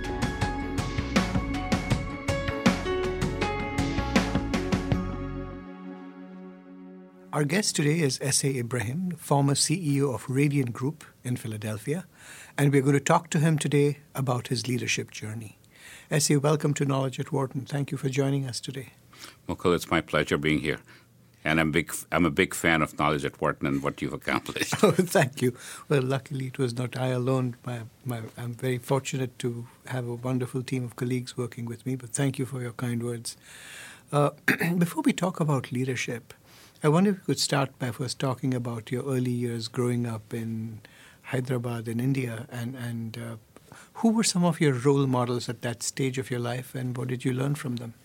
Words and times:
Our 7.34 7.46
guest 7.46 7.76
today 7.76 7.99
is 7.99 8.20
S.A. 8.22 8.60
Ibrahim, 8.60 9.15
former 9.18 9.56
CEO 9.56 10.13
of 10.13 10.28
Radian 10.28 10.72
Group 10.72 11.04
in 11.24 11.36
Philadelphia, 11.36 12.06
and 12.60 12.72
we're 12.72 12.84
going 12.84 12.94
to 12.94 12.99
talk 12.99 13.31
to 13.31 13.40
him 13.40 13.58
today 13.58 13.97
about 14.13 14.49
his 14.49 14.68
leadership 14.68 15.10
journey. 15.10 15.58
S.A., 16.12 16.38
welcome 16.38 16.76
to 16.76 16.86
Knowledge 16.86 17.20
at 17.20 17.31
Wharton. 17.31 17.66
Thank 17.66 17.91
you 17.91 17.98
for 17.98 18.08
joining 18.08 18.45
us 18.45 18.59
today. 18.59 18.94
Mukul, 19.49 19.73
it's 19.73 19.90
my 19.90 19.99
pleasure 19.99 20.38
being 20.38 20.59
here. 20.59 20.77
And 21.44 21.59
I'm 21.59 21.72
big. 21.72 21.94
I'm 22.12 22.26
a 22.26 22.32
big 22.32 22.54
fan 22.54 22.82
of 22.82 22.98
Knowledge 23.00 23.23
at 23.23 23.40
Wharton 23.40 23.68
and 23.68 23.82
what 23.82 24.02
you've 24.02 24.14
accomplished. 24.14 24.76
oh, 24.84 24.91
thank 24.91 25.41
you. 25.41 25.54
Well, 25.88 26.02
luckily 26.02 26.48
it 26.48 26.58
was 26.58 26.76
not 26.77 26.98
I 26.98 27.08
alone. 27.08 27.55
My, 27.66 27.82
my, 28.04 28.22
I'm 28.38 28.54
very 28.54 28.77
fortunate 28.80 29.38
to 29.40 29.68
have 29.86 30.08
a 30.08 30.16
wonderful 30.16 30.63
team 30.63 30.84
of 30.84 30.96
colleagues 30.96 31.38
working 31.38 31.66
with 31.66 31.86
me. 31.86 31.96
But 31.96 32.10
thank 32.10 32.38
you 32.38 32.46
for 32.46 32.62
your 32.62 32.73
kind 32.73 33.02
words. 33.04 33.38
Uh, 34.12 34.32
before 34.77 35.04
we 35.04 35.13
talk 35.13 35.40
about 35.40 35.72
leadership, 35.72 36.34
I 36.84 36.90
wonder 36.90 37.12
if 37.12 37.18
you 37.18 37.23
could 37.26 37.40
start 37.40 37.77
by 37.80 37.91
first 37.91 38.20
talking 38.20 38.54
about 38.54 38.91
your 38.91 39.04
early 39.04 39.32
years 39.32 39.68
growing 39.68 40.05
up 40.05 40.34
in 40.34 40.82
Hyderabad 41.24 41.88
in 41.88 41.99
India, 41.99 42.48
and 42.49 42.76
and 42.76 43.18
uh, 43.18 43.35
who 43.96 44.12
were 44.12 44.24
some 44.24 44.46
of 44.46 44.62
your 44.62 44.74
role 44.74 45.08
models 45.08 45.49
at 45.49 45.62
that 45.62 45.84
stage 45.84 46.18
of 46.18 46.30
your 46.32 46.40
life, 46.40 46.76
and 46.76 46.96
what 46.98 47.08
did 47.08 47.26
you 47.26 47.34
learn 47.34 47.55
from 47.55 47.77
them? 47.77 47.96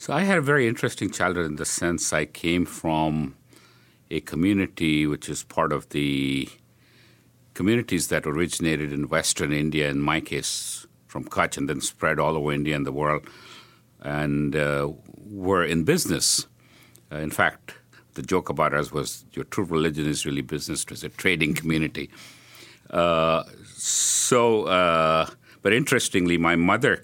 So 0.00 0.14
I 0.14 0.22
had 0.22 0.38
a 0.38 0.40
very 0.40 0.66
interesting 0.66 1.10
childhood 1.10 1.44
in 1.44 1.56
the 1.56 1.66
sense 1.66 2.10
I 2.10 2.24
came 2.24 2.64
from 2.64 3.36
a 4.10 4.20
community 4.20 5.06
which 5.06 5.28
is 5.28 5.42
part 5.42 5.74
of 5.74 5.90
the 5.90 6.48
communities 7.52 8.08
that 8.08 8.26
originated 8.26 8.94
in 8.94 9.10
Western 9.10 9.52
India, 9.52 9.90
in 9.90 10.00
my 10.00 10.22
case, 10.22 10.86
from 11.06 11.24
Kutch, 11.26 11.58
and 11.58 11.68
then 11.68 11.82
spread 11.82 12.18
all 12.18 12.34
over 12.34 12.50
India 12.50 12.74
and 12.74 12.86
the 12.86 12.92
world, 12.92 13.26
and 14.00 14.56
uh, 14.56 14.90
were 15.30 15.62
in 15.62 15.84
business. 15.84 16.46
Uh, 17.12 17.16
in 17.16 17.30
fact, 17.30 17.74
the 18.14 18.22
joke 18.22 18.48
about 18.48 18.72
us 18.72 18.90
was 18.90 19.26
your 19.34 19.44
true 19.44 19.64
religion 19.64 20.06
is 20.06 20.24
really 20.24 20.40
business. 20.40 20.84
It 20.84 20.90
was 20.92 21.04
a 21.04 21.10
trading 21.10 21.52
community. 21.52 22.08
Uh, 22.88 23.42
so, 23.66 24.64
uh, 24.64 25.28
but 25.60 25.74
interestingly, 25.74 26.38
my 26.38 26.56
mother, 26.56 27.02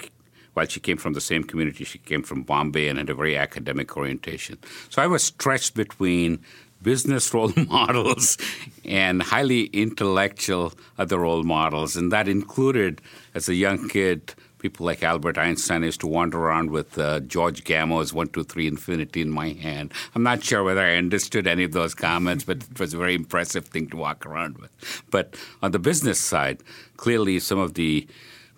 while 0.56 0.66
she 0.66 0.80
came 0.80 0.96
from 0.96 1.12
the 1.12 1.20
same 1.20 1.44
community, 1.44 1.84
she 1.84 1.98
came 1.98 2.22
from 2.22 2.42
Bombay 2.42 2.88
and 2.88 2.98
had 2.98 3.10
a 3.10 3.14
very 3.14 3.36
academic 3.36 3.94
orientation. 3.94 4.56
So 4.88 5.02
I 5.02 5.06
was 5.06 5.22
stretched 5.22 5.74
between 5.74 6.40
business 6.82 7.34
role 7.34 7.52
models 7.68 8.38
and 8.82 9.22
highly 9.22 9.64
intellectual 9.64 10.72
other 10.96 11.18
role 11.18 11.42
models, 11.42 11.94
and 11.94 12.10
that 12.10 12.26
included, 12.26 13.02
as 13.34 13.50
a 13.50 13.54
young 13.54 13.86
kid, 13.90 14.34
people 14.58 14.86
like 14.86 15.02
Albert 15.02 15.36
Einstein 15.36 15.82
used 15.82 16.00
to 16.00 16.06
wander 16.06 16.38
around 16.38 16.70
with 16.70 16.98
uh, 16.98 17.20
George 17.20 17.62
Gamow's 17.64 18.14
123 18.14 18.66
Infinity 18.66 19.20
in 19.20 19.30
my 19.30 19.50
hand. 19.50 19.92
I'm 20.14 20.22
not 20.22 20.42
sure 20.42 20.64
whether 20.64 20.80
I 20.80 20.96
understood 20.96 21.46
any 21.46 21.64
of 21.64 21.72
those 21.72 21.94
comments, 21.94 22.44
but 22.44 22.62
it 22.62 22.80
was 22.80 22.94
a 22.94 22.96
very 22.96 23.14
impressive 23.14 23.66
thing 23.66 23.88
to 23.90 23.98
walk 23.98 24.24
around 24.24 24.56
with. 24.56 24.70
But 25.10 25.36
on 25.62 25.72
the 25.72 25.78
business 25.78 26.18
side, 26.18 26.62
clearly 26.96 27.40
some 27.40 27.58
of 27.58 27.74
the 27.74 28.08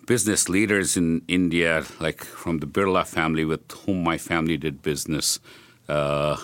business 0.09 0.49
leaders 0.49 0.97
in 0.97 1.21
India, 1.27 1.85
like 1.99 2.23
from 2.23 2.57
the 2.57 2.65
Birla 2.65 3.05
family 3.05 3.45
with 3.45 3.61
whom 3.85 4.03
my 4.03 4.17
family 4.17 4.57
did 4.57 4.81
business, 4.81 5.39
uh, 5.87 6.35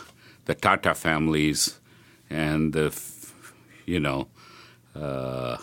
the 0.45 0.53
Tata 0.53 0.93
families, 0.93 1.79
and 2.29 2.73
the, 2.73 2.95
you 3.87 3.99
know, 3.99 4.27
uh, 4.95 5.57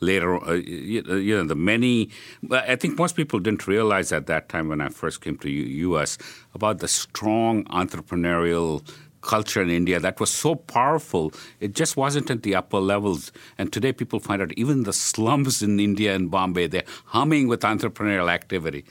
later, 0.00 0.44
uh, 0.44 0.54
you, 0.54 1.36
know, 1.36 1.44
the 1.44 1.54
many. 1.54 2.10
I 2.50 2.74
think 2.74 2.98
most 2.98 3.14
people 3.14 3.38
didn't 3.38 3.68
realize 3.68 4.10
at 4.10 4.26
that 4.26 4.48
time 4.48 4.68
when 4.68 4.80
I 4.80 4.88
first 4.88 5.20
came 5.20 5.38
to 5.38 5.48
U.S. 5.48 6.18
about 6.52 6.80
the 6.80 6.88
strong 6.88 7.62
entrepreneurial 7.66 8.82
culture 9.20 9.62
in 9.62 9.70
India 9.70 9.98
that 10.00 10.20
was 10.20 10.30
so 10.30 10.54
powerful. 10.54 11.32
It 11.60 11.74
just 11.74 11.96
wasn't 11.96 12.30
at 12.30 12.42
the 12.42 12.54
upper 12.54 12.78
levels. 12.78 13.32
And 13.58 13.72
today 13.72 13.92
people 13.92 14.20
find 14.20 14.40
out 14.42 14.52
even 14.56 14.84
the 14.84 14.92
slums 14.92 15.62
in 15.62 15.80
India 15.80 16.14
and 16.14 16.30
Bombay, 16.30 16.68
they're 16.68 16.84
humming 17.06 17.48
with 17.48 17.60
entrepreneurial 17.60 18.30
activity. 18.30 18.84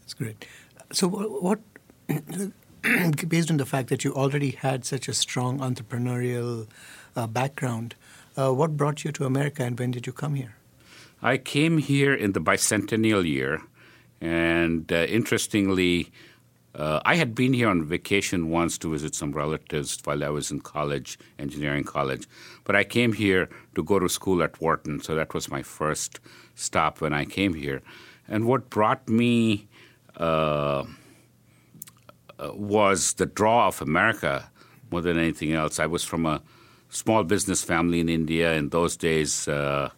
That's 0.00 0.14
great. 0.14 0.44
So, 0.92 1.08
what, 1.08 1.60
based 3.28 3.50
on 3.50 3.58
the 3.58 3.66
fact 3.66 3.88
that 3.88 4.04
you 4.04 4.12
already 4.14 4.50
had 4.50 4.84
such 4.84 5.08
a 5.08 5.14
strong 5.14 5.60
entrepreneurial 5.60 6.66
uh, 7.14 7.26
background, 7.26 7.94
uh, 8.36 8.52
what 8.52 8.76
brought 8.76 9.04
you 9.04 9.12
to 9.12 9.24
America 9.24 9.62
and 9.62 9.78
when 9.78 9.90
did 9.90 10.06
you 10.06 10.12
come 10.12 10.34
here? 10.34 10.56
I 11.22 11.36
came 11.36 11.78
here 11.78 12.14
in 12.14 12.32
the 12.32 12.40
bicentennial 12.40 13.28
year, 13.28 13.60
and 14.22 14.90
uh, 14.90 15.04
interestingly, 15.04 16.10
uh, 16.80 17.02
I 17.04 17.16
had 17.16 17.34
been 17.34 17.52
here 17.52 17.68
on 17.68 17.84
vacation 17.84 18.48
once 18.48 18.78
to 18.78 18.90
visit 18.90 19.14
some 19.14 19.32
relatives 19.32 19.98
while 20.02 20.24
I 20.24 20.30
was 20.30 20.50
in 20.50 20.60
college, 20.60 21.18
engineering 21.38 21.84
college. 21.84 22.26
But 22.64 22.74
I 22.74 22.84
came 22.84 23.12
here 23.12 23.50
to 23.74 23.82
go 23.82 23.98
to 23.98 24.08
school 24.08 24.42
at 24.42 24.58
Wharton, 24.62 24.98
so 25.02 25.14
that 25.14 25.34
was 25.34 25.50
my 25.50 25.62
first 25.62 26.20
stop 26.54 27.02
when 27.02 27.12
I 27.12 27.26
came 27.26 27.52
here. 27.52 27.82
And 28.26 28.46
what 28.46 28.70
brought 28.70 29.06
me 29.10 29.68
uh, 30.16 30.84
uh 32.38 32.52
was 32.54 33.12
the 33.14 33.26
draw 33.26 33.68
of 33.68 33.82
America 33.82 34.50
more 34.90 35.02
than 35.02 35.18
anything 35.18 35.52
else. 35.52 35.78
I 35.78 35.86
was 35.86 36.02
from 36.02 36.24
a 36.24 36.40
small 36.88 37.24
business 37.24 37.62
family 37.62 38.00
in 38.00 38.08
India. 38.08 38.54
In 38.54 38.70
those 38.70 38.96
days, 38.96 39.46
uh, 39.48 39.90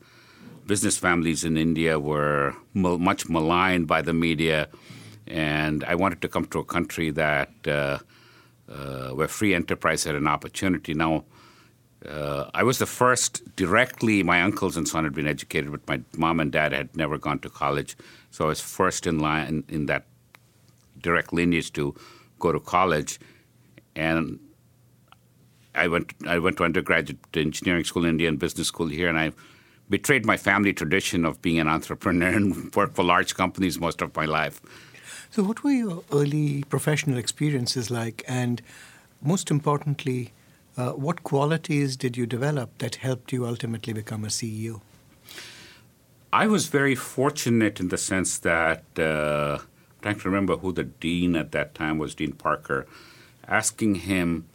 business 0.67 0.99
families 0.99 1.45
in 1.45 1.57
India 1.57 2.01
were 2.01 2.55
much 2.75 3.29
maligned 3.29 3.87
by 3.87 4.03
the 4.03 4.13
media, 4.13 4.69
and 5.33 5.83
I 5.85 5.95
wanted 5.95 6.21
to 6.23 6.29
come 6.29 6.45
to 6.47 6.59
a 6.59 6.65
country 6.65 7.11
that 7.11 7.51
uh, 7.67 7.99
uh, 8.71 9.09
where 9.11 9.29
free 9.29 9.55
enterprise 9.55 10.05
had 10.05 10.15
an 10.15 10.29
opportunity. 10.29 10.93
Now, 10.93 11.25
uh, 12.07 12.51
I 12.53 12.63
was 12.63 12.79
the 12.79 12.87
first 12.87 13.43
directly. 13.57 14.23
My 14.23 14.43
uncles 14.43 14.77
and 14.77 14.87
son 14.87 15.05
had 15.05 15.15
been 15.15 15.27
educated, 15.27 15.73
but 15.73 15.89
my 15.89 16.01
mom 16.19 16.39
and 16.39 16.53
dad 16.53 16.73
had 16.73 16.95
never 16.95 17.17
gone 17.17 17.39
to 17.41 17.49
college, 17.49 17.97
so 18.31 18.45
I 18.45 18.49
was 18.49 18.61
first 18.61 19.07
in 19.07 19.21
line 19.21 19.65
in, 19.69 19.87
that 19.87 20.05
direct 21.01 21.33
lineage 21.33 21.73
to 21.73 21.95
go 22.39 22.53
to 22.53 22.61
college, 22.61 23.19
and 23.97 24.39
I 25.75 25.89
went 25.89 26.13
I 26.27 26.39
went 26.41 26.59
to 26.59 26.65
undergraduate 26.65 27.21
engineering 27.35 27.85
school 27.85 28.05
in 28.05 28.37
business 28.37 28.69
school 28.69 28.89
here, 28.89 29.09
and 29.09 29.19
I 29.19 29.33
betrayed 29.89 30.27
my 30.27 30.37
family 30.37 30.75
tradition 30.75 31.25
of 31.25 31.41
being 31.41 31.59
an 31.59 31.69
entrepreneur 31.69 32.29
and 32.37 32.75
worked 32.75 32.97
for 32.97 33.05
large 33.05 33.35
companies 33.35 33.81
most 33.81 34.03
of 34.03 34.15
my 34.15 34.27
life. 34.27 34.61
So, 35.33 35.43
what 35.43 35.65
were 35.65 35.71
your 35.71 36.05
early 36.13 36.63
professional 36.65 37.17
experiences 37.17 37.91
like, 37.91 38.23
and 38.29 38.61
most 39.23 39.51
importantly, 39.51 40.31
uh, 40.77 40.91
what 40.91 41.23
qualities 41.23 41.97
did 41.97 42.19
you 42.19 42.27
develop 42.27 42.77
that 42.81 42.97
helped 42.97 43.33
you 43.33 43.47
ultimately 43.47 43.95
become 43.95 44.27
a 44.27 44.29
CEO? 44.29 44.83
I 46.35 46.47
was 46.47 46.67
very 46.67 46.95
fortunate 46.95 47.81
in 47.81 47.89
the 47.89 47.97
sense 47.97 48.37
that 48.41 48.85
uh, 48.99 49.61
I'm 49.63 50.03
trying 50.03 50.19
to 50.21 50.29
remember 50.29 50.57
who 50.57 50.71
the 50.71 50.85
dean 50.85 51.35
at 51.35 51.53
that 51.53 51.75
time 51.75 51.97
was, 51.97 52.15
Dean 52.15 52.33
Parker, 52.33 52.87
asking 53.49 53.95
him 53.95 54.47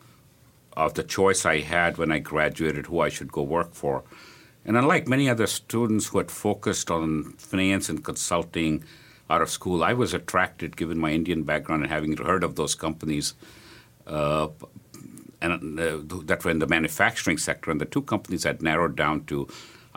of 0.73 0.93
the 0.93 1.03
choice 1.03 1.43
I 1.43 1.61
had 1.61 1.97
when 1.97 2.11
I 2.11 2.19
graduated 2.19 2.85
who 2.85 2.99
I 2.99 3.09
should 3.09 3.31
go 3.31 3.41
work 3.41 3.73
for. 3.73 4.03
And 4.63 4.77
unlike 4.77 5.07
many 5.07 5.27
other 5.27 5.47
students 5.47 6.09
who 6.09 6.19
had 6.19 6.29
focused 6.29 6.91
on 6.91 7.33
finance 7.39 7.89
and 7.89 8.03
consulting 8.03 8.83
out 9.29 9.41
of 9.41 9.49
school, 9.49 9.83
I 9.83 9.93
was 9.93 10.13
attracted, 10.13 10.77
given 10.77 10.97
my 10.97 11.11
Indian 11.11 11.43
background 11.43 11.83
and 11.83 11.91
having 11.91 12.15
heard 12.17 12.43
of 12.43 12.55
those 12.55 12.75
companies, 12.75 13.34
uh, 14.05 14.47
and 15.41 15.79
uh, 15.79 15.97
that 16.25 16.43
were 16.43 16.52
in 16.52 16.59
the 16.59 16.67
manufacturing 16.67 17.37
sector. 17.37 17.69
And 17.69 17.79
the 17.79 17.85
two 17.85 18.02
companies 18.02 18.43
had 18.43 18.61
narrowed 18.61 18.96
down 18.96 19.25
to 19.25 19.47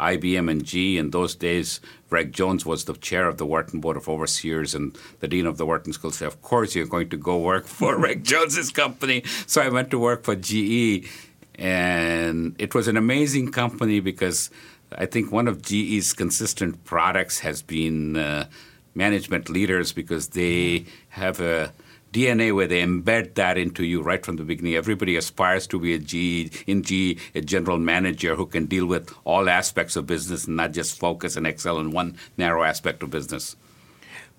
IBM 0.00 0.50
and 0.50 0.64
GE. 0.64 0.99
In 0.99 1.10
those 1.10 1.34
days, 1.34 1.81
Reg 2.08 2.32
Jones 2.32 2.66
was 2.66 2.84
the 2.84 2.94
chair 2.94 3.28
of 3.28 3.38
the 3.38 3.46
Wharton 3.46 3.81
Board 3.81 3.96
of 3.96 4.08
Overseers 4.08 4.75
and 4.75 4.96
the 5.20 5.28
dean 5.28 5.46
of 5.46 5.58
the 5.58 5.66
Wharton 5.66 5.93
School 5.93 6.10
said, 6.10 6.28
Of 6.28 6.43
course, 6.43 6.75
you're 6.75 6.87
going 6.87 7.10
to 7.10 7.16
go 7.16 7.38
work 7.38 7.66
for 7.78 7.99
Reg 7.99 8.25
Jones's 8.25 8.70
company. 8.70 9.22
So 9.46 9.62
I 9.62 9.69
went 9.69 9.90
to 9.90 9.99
work 9.99 10.25
for 10.25 10.34
GE. 10.34 11.08
And 11.55 12.56
it 12.58 12.75
was 12.75 12.88
an 12.88 12.96
amazing 12.96 13.52
company 13.52 14.00
because 14.00 14.50
I 14.96 15.05
think 15.05 15.31
one 15.31 15.46
of 15.46 15.60
GE's 15.62 16.14
consistent 16.14 16.84
products 16.84 17.40
has 17.40 17.60
been 17.60 18.16
uh, 18.16 18.46
management 19.05 19.49
leaders 19.49 19.93
because 20.00 20.25
they 20.41 20.85
have 21.08 21.41
a 21.41 21.73
DNA 22.12 22.49
where 22.55 22.67
they 22.67 22.82
embed 22.82 23.35
that 23.35 23.56
into 23.56 23.82
you 23.85 24.02
right 24.02 24.25
from 24.26 24.37
the 24.37 24.43
beginning. 24.43 24.75
Everybody 24.75 25.17
aspires 25.17 25.67
to 25.69 25.79
be 25.79 25.94
a 25.94 25.99
G 25.99 26.50
in 26.67 26.82
G, 26.82 27.19
a 27.35 27.41
general 27.41 27.79
manager 27.79 28.35
who 28.35 28.47
can 28.55 28.67
deal 28.67 28.87
with 28.94 29.05
all 29.25 29.49
aspects 29.49 29.97
of 29.97 30.06
business 30.06 30.47
and 30.47 30.56
not 30.56 30.73
just 30.73 30.99
focus 30.99 31.37
and 31.37 31.47
excel 31.47 31.79
in 31.79 31.93
one 31.93 32.17
narrow 32.37 32.62
aspect 32.73 33.02
of 33.02 33.11
business. 33.11 33.56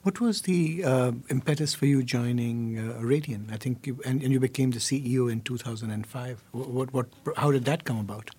What 0.03 0.19
was 0.19 0.41
the 0.41 0.83
uh, 0.83 1.11
impetus 1.29 1.73
for 1.75 1.85
you 1.85 2.03
joining 2.03 2.57
uh, 2.77 2.99
Radian? 3.11 3.51
I 3.55 3.57
think, 3.57 3.87
you, 3.87 4.01
and, 4.03 4.21
and, 4.23 4.31
you 4.33 4.39
became 4.39 4.71
the 4.71 4.79
CEO 4.79 5.31
in 5.31 5.41
2005. 5.41 6.43
What, 6.51 6.91
what, 6.91 7.07
how 7.37 7.51
did 7.51 7.65
that 7.65 7.83
come 7.83 7.99
about? 7.99 8.31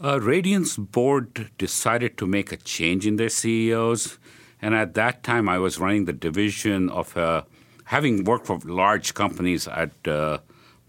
Uh, 0.00 0.18
Radian's 0.18 0.76
board 0.76 1.50
decided 1.58 2.16
to 2.18 2.26
make 2.26 2.52
a 2.52 2.56
change 2.56 3.06
in 3.06 3.16
their 3.16 3.28
CEOs, 3.28 4.18
and 4.62 4.76
at 4.76 4.94
that 4.94 5.24
time, 5.24 5.48
I 5.48 5.58
was 5.58 5.80
running 5.80 6.04
the 6.04 6.12
division 6.12 6.88
of 6.88 7.16
uh, 7.16 7.42
having 7.86 8.22
worked 8.22 8.46
for 8.46 8.60
large 8.64 9.12
companies. 9.12 9.66
I'd 9.66 10.06
uh, 10.06 10.38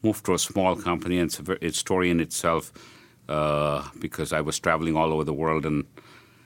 moved 0.04 0.26
to 0.26 0.36
a 0.36 0.40
small 0.40 0.76
company, 0.76 1.18
and 1.18 1.28
it's 1.28 1.40
a, 1.50 1.72
story 1.72 2.12
in 2.12 2.20
itself 2.20 2.72
uh, 3.28 3.90
because 4.00 4.32
I 4.32 4.42
was 4.42 4.60
traveling 4.60 4.96
all 4.96 5.12
over 5.12 5.24
the 5.24 5.34
world 5.34 5.66
and 5.66 5.86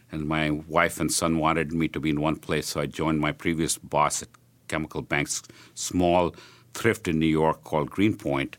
and 0.10 0.26
my 0.26 0.50
wife 0.50 1.02
and 1.02 1.12
son 1.12 1.38
wanted 1.38 1.74
me 1.74 1.90
to 1.90 2.00
be 2.00 2.12
in 2.12 2.22
one 2.22 2.38
place, 2.38 2.68
so 2.68 2.80
I 2.80 2.86
joined 2.86 3.20
my 3.20 3.34
previous 3.34 3.78
boss 3.78 4.24
at 4.24 4.30
Chemical 4.70 5.02
Bank's 5.02 5.44
small 5.74 6.34
thrift 6.74 7.10
in 7.10 7.20
New 7.20 7.28
York 7.28 7.66
called 7.66 7.90
Greenpoint, 7.90 8.56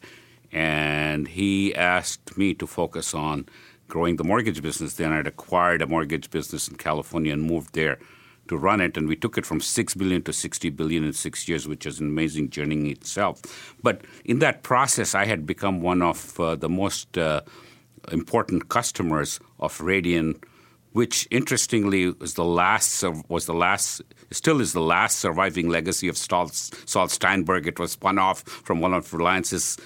and 0.53 1.27
he 1.27 1.75
asked 1.75 2.37
me 2.37 2.53
to 2.53 2.67
focus 2.67 3.15
on 3.15 3.47
growing 3.89 4.17
the 4.17 4.25
mortgage 4.25 4.61
business. 4.61 4.97
Then 4.97 5.11
I'd 5.11 5.27
acquired 5.27 5.81
a 5.81 5.87
mortgage 5.87 6.29
business 6.29 6.69
in 6.69 6.77
California 6.77 7.33
and 7.33 7.45
moved 7.45 7.75
there 7.75 7.99
to 8.49 8.57
run 8.57 8.81
it, 8.81 8.97
and 8.97 9.09
we 9.09 9.17
took 9.17 9.39
it 9.39 9.47
from 9.47 9.61
six 9.61 9.95
billion 9.95 10.23
to 10.23 10.33
sixty 10.33 10.71
billion 10.71 11.05
in 11.05 11.13
six 11.13 11.49
years, 11.49 11.69
which 11.69 11.87
is 11.87 12.01
an 12.01 12.09
amazing 12.09 12.51
journey 12.51 12.77
in 12.77 12.87
itself. 12.87 13.41
But 13.83 14.03
in 14.25 14.41
that 14.41 14.63
process, 14.63 15.15
I 15.15 15.25
had 15.27 15.47
become 15.47 15.81
one 15.81 16.03
of 16.03 16.39
uh, 16.41 16.57
the 16.57 16.69
most 16.69 17.17
uh, 17.17 17.43
important 18.11 18.69
customers 18.69 19.41
of 19.59 19.79
Radian 19.79 20.43
which 20.93 21.29
interestingly 21.31 22.11
was 22.11 22.35
the 22.35 22.45
last 22.45 23.05
was 23.29 23.47
the 23.47 23.55
last 23.55 24.03
still 24.31 24.61
is 24.61 24.73
the 24.73 24.81
last 24.81 25.19
surviving 25.19 25.69
legacy 25.69 26.09
of 26.09 26.17
Saul, 26.17 26.49
Steinberg. 26.49 27.67
It 27.67 27.79
was 27.79 27.93
spun 27.93 28.19
off 28.19 28.43
from 28.43 28.81
one 28.81 28.95
of 28.95 29.13
Reliance's 29.13 29.77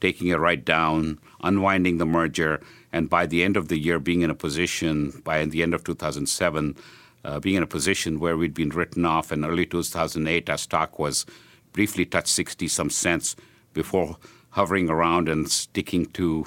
taking 0.00 0.32
a 0.32 0.38
write 0.38 0.64
down, 0.64 1.18
unwinding 1.42 1.98
the 1.98 2.06
merger, 2.06 2.60
and 2.92 3.10
by 3.10 3.26
the 3.26 3.42
end 3.42 3.56
of 3.56 3.68
the 3.68 3.78
year 3.78 3.98
being 3.98 4.22
in 4.22 4.30
a 4.30 4.34
position, 4.34 5.22
by 5.24 5.44
the 5.44 5.62
end 5.62 5.74
of 5.74 5.84
2007, 5.84 6.76
uh, 7.24 7.40
being 7.40 7.56
in 7.56 7.62
a 7.62 7.66
position 7.66 8.20
where 8.20 8.36
we'd 8.36 8.54
been 8.54 8.70
written 8.70 9.04
off. 9.04 9.32
In 9.32 9.44
early 9.44 9.66
2008, 9.66 10.48
our 10.50 10.58
stock 10.58 10.98
was 10.98 11.26
briefly 11.72 12.04
touched 12.04 12.28
60 12.28 12.68
some 12.68 12.90
cents 12.90 13.36
before 13.72 14.16
hovering 14.50 14.88
around 14.88 15.28
and 15.28 15.50
sticking 15.50 16.06
to 16.06 16.46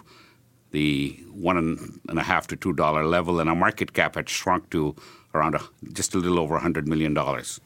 the 0.72 1.20
one 1.32 1.58
and 1.58 2.20
a 2.20 2.24
half 2.24 2.48
to 2.48 2.56
two 2.56 2.74
dollar 2.74 3.06
level, 3.06 3.40
and 3.40 3.50
our 3.50 3.56
market 3.56 3.94
cap 3.94 4.16
had 4.16 4.30
shrunk 4.30 4.70
to 4.70 4.96
around 5.34 5.56
a, 5.56 5.62
just 5.94 6.16
a 6.16 6.18
little 6.18 6.40
over 6.40 6.58
hundred 6.60 6.88
million 6.88 7.14
dollars. 7.14 7.60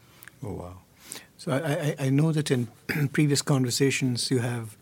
Oh 0.43 0.53
wow! 0.53 0.77
So 1.37 1.51
I, 1.51 1.95
I, 1.99 2.09
know 2.09 2.31
that 2.31 2.49
in 2.49 2.67
previous 3.13 3.41
conversations 3.41 4.31
you 4.31 4.39
have 4.39 4.75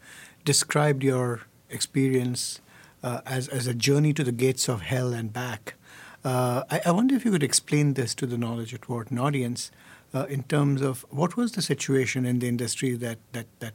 described 0.45 1.03
your 1.03 1.41
experience 1.69 2.61
uh, 3.03 3.21
as, 3.25 3.47
as 3.49 3.67
a 3.67 3.73
journey 3.73 4.13
to 4.13 4.23
the 4.23 4.31
gates 4.31 4.69
of 4.69 4.81
hell 4.81 5.13
and 5.13 5.33
back. 5.33 5.75
Uh, 6.23 6.63
I, 6.71 6.81
I, 6.85 6.91
wonder 6.91 7.15
if 7.15 7.25
you 7.25 7.31
could 7.31 7.43
explain 7.43 7.95
this 7.95 8.15
to 8.15 8.25
the 8.25 8.37
Knowledge 8.37 8.73
at 8.73 8.87
Wharton 8.87 9.19
audience 9.19 9.71
uh, 10.13 10.25
in 10.29 10.43
terms 10.43 10.81
of 10.81 11.05
what 11.09 11.35
was 11.35 11.51
the 11.51 11.61
situation 11.61 12.25
in 12.25 12.39
the 12.39 12.47
industry 12.47 12.93
that, 12.95 13.17
that, 13.33 13.47
that 13.59 13.73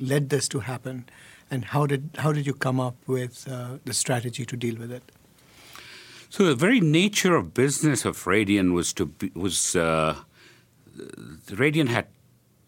led 0.00 0.30
this 0.30 0.48
to 0.48 0.60
happen, 0.60 1.08
and 1.48 1.66
how 1.66 1.86
did, 1.86 2.10
how 2.18 2.32
did 2.32 2.44
you 2.44 2.54
come 2.54 2.80
up 2.80 2.96
with 3.06 3.46
uh, 3.48 3.78
the 3.84 3.92
strategy 3.92 4.44
to 4.44 4.56
deal 4.56 4.76
with 4.76 4.90
it? 4.90 5.12
So 6.28 6.44
the 6.44 6.56
very 6.56 6.80
nature 6.80 7.36
of 7.36 7.54
business 7.54 8.04
of 8.04 8.16
Radian 8.24 8.72
was 8.72 8.92
to 8.94 9.06
be, 9.06 9.30
was 9.34 9.76
uh, 9.76 10.16
Radian 11.46 11.88
had 11.88 12.08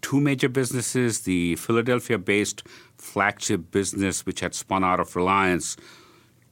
two 0.01 0.21
major 0.21 0.49
businesses: 0.49 1.23
the 1.23 1.57
Philadelphia-based 1.57 2.63
flagship 2.97 3.73
business, 3.73 4.25
which 4.25 4.41
had 4.41 4.55
spun 4.55 4.85
out 4.85 5.01
of 5.01 5.17
Reliance, 5.17 5.77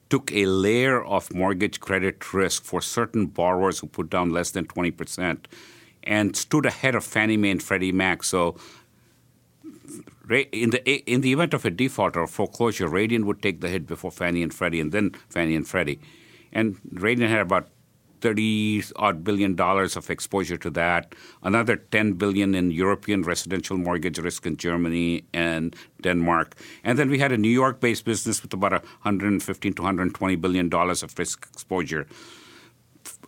took 0.09 0.31
a 0.31 0.45
layer 0.45 1.03
of 1.03 1.33
mortgage 1.33 1.79
credit 1.79 2.33
risk 2.33 2.63
for 2.63 2.81
certain 2.81 3.27
borrowers 3.27 3.79
who 3.79 3.87
put 3.87 4.09
down 4.09 4.31
less 4.31 4.51
than 4.51 4.65
20% 4.65 5.45
and 6.03 6.35
stood 6.35 6.65
ahead 6.65 6.95
of 6.95 7.03
Fannie 7.03 7.37
Mae 7.37 7.51
and 7.51 7.61
Freddie 7.61 7.91
Mac. 7.91 8.23
So, 8.23 8.55
in 10.29 10.71
the, 10.71 11.11
in 11.11 11.21
the 11.21 11.31
event 11.31 11.53
of 11.53 11.65
a 11.65 11.69
default 11.69 12.15
or 12.15 12.27
foreclosure, 12.27 12.87
Radian 12.87 13.25
would 13.25 13.41
take 13.41 13.61
the 13.61 13.69
hit 13.69 13.87
before 13.87 14.11
Fannie 14.11 14.43
and 14.43 14.53
Freddie 14.53 14.79
and 14.79 14.91
then 14.91 15.11
Fannie 15.29 15.55
and 15.55 15.67
Freddie. 15.67 15.99
And 16.51 16.79
Radian 16.93 17.29
had 17.29 17.41
about 17.41 17.69
30 18.21 18.83
odd 18.95 19.23
billion 19.23 19.55
dollars 19.55 19.95
of 19.95 20.09
exposure 20.09 20.57
to 20.57 20.69
that, 20.71 21.13
another 21.43 21.75
10 21.75 22.13
billion 22.13 22.55
in 22.55 22.71
European 22.71 23.23
residential 23.23 23.77
mortgage 23.77 24.19
risk 24.19 24.45
in 24.45 24.57
Germany 24.57 25.23
and 25.33 25.75
Denmark. 26.01 26.55
And 26.83 26.97
then 26.97 27.09
we 27.09 27.19
had 27.19 27.31
a 27.31 27.37
New 27.37 27.49
York 27.49 27.79
based 27.79 28.05
business 28.05 28.41
with 28.41 28.53
about 28.53 28.71
115 28.71 29.73
to 29.73 29.81
120 29.81 30.35
billion 30.35 30.69
dollars 30.69 31.03
of 31.03 31.17
risk 31.17 31.47
exposure. 31.53 32.07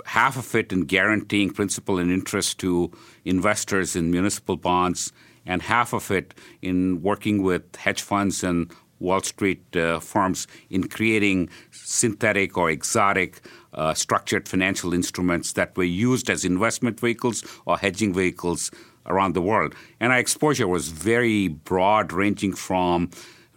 Half 0.05 0.37
of 0.37 0.55
it 0.55 0.73
in 0.73 0.81
guaranteeing 0.81 1.51
principal 1.51 1.99
and 1.99 2.11
interest 2.11 2.59
to 2.59 2.91
investors 3.23 3.95
in 3.95 4.11
municipal 4.11 4.57
bonds, 4.57 5.13
and 5.45 5.61
half 5.61 5.93
of 5.93 6.11
it 6.11 6.33
in 6.61 7.01
working 7.01 7.41
with 7.41 7.63
hedge 7.75 8.01
funds 8.01 8.43
and 8.43 8.71
Wall 8.99 9.21
Street 9.21 9.75
uh, 9.75 9.99
firms 9.99 10.47
in 10.69 10.87
creating 10.87 11.49
synthetic 11.71 12.57
or 12.57 12.69
exotic 12.69 13.41
uh, 13.73 13.93
structured 13.93 14.47
financial 14.47 14.93
instruments 14.93 15.53
that 15.53 15.75
were 15.77 15.83
used 15.83 16.29
as 16.29 16.45
investment 16.45 16.99
vehicles 16.99 17.43
or 17.65 17.77
hedging 17.77 18.13
vehicles 18.13 18.71
around 19.05 19.33
the 19.33 19.41
world. 19.41 19.75
And 19.99 20.11
our 20.11 20.19
exposure 20.19 20.67
was 20.67 20.89
very 20.89 21.47
broad, 21.47 22.11
ranging 22.11 22.53
from 22.53 23.09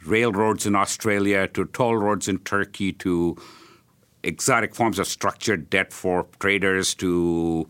railroads 0.05 0.67
in 0.67 0.75
Australia 0.75 1.47
to 1.49 1.65
toll 1.67 1.97
roads 1.97 2.29
in 2.29 2.39
Turkey 2.39 2.93
to 2.93 3.37
exotic 4.23 4.75
forms 4.75 4.99
of 4.99 5.07
structured 5.07 5.71
debt 5.71 5.93
for 5.93 6.27
traders 6.39 6.95
to 6.95 7.67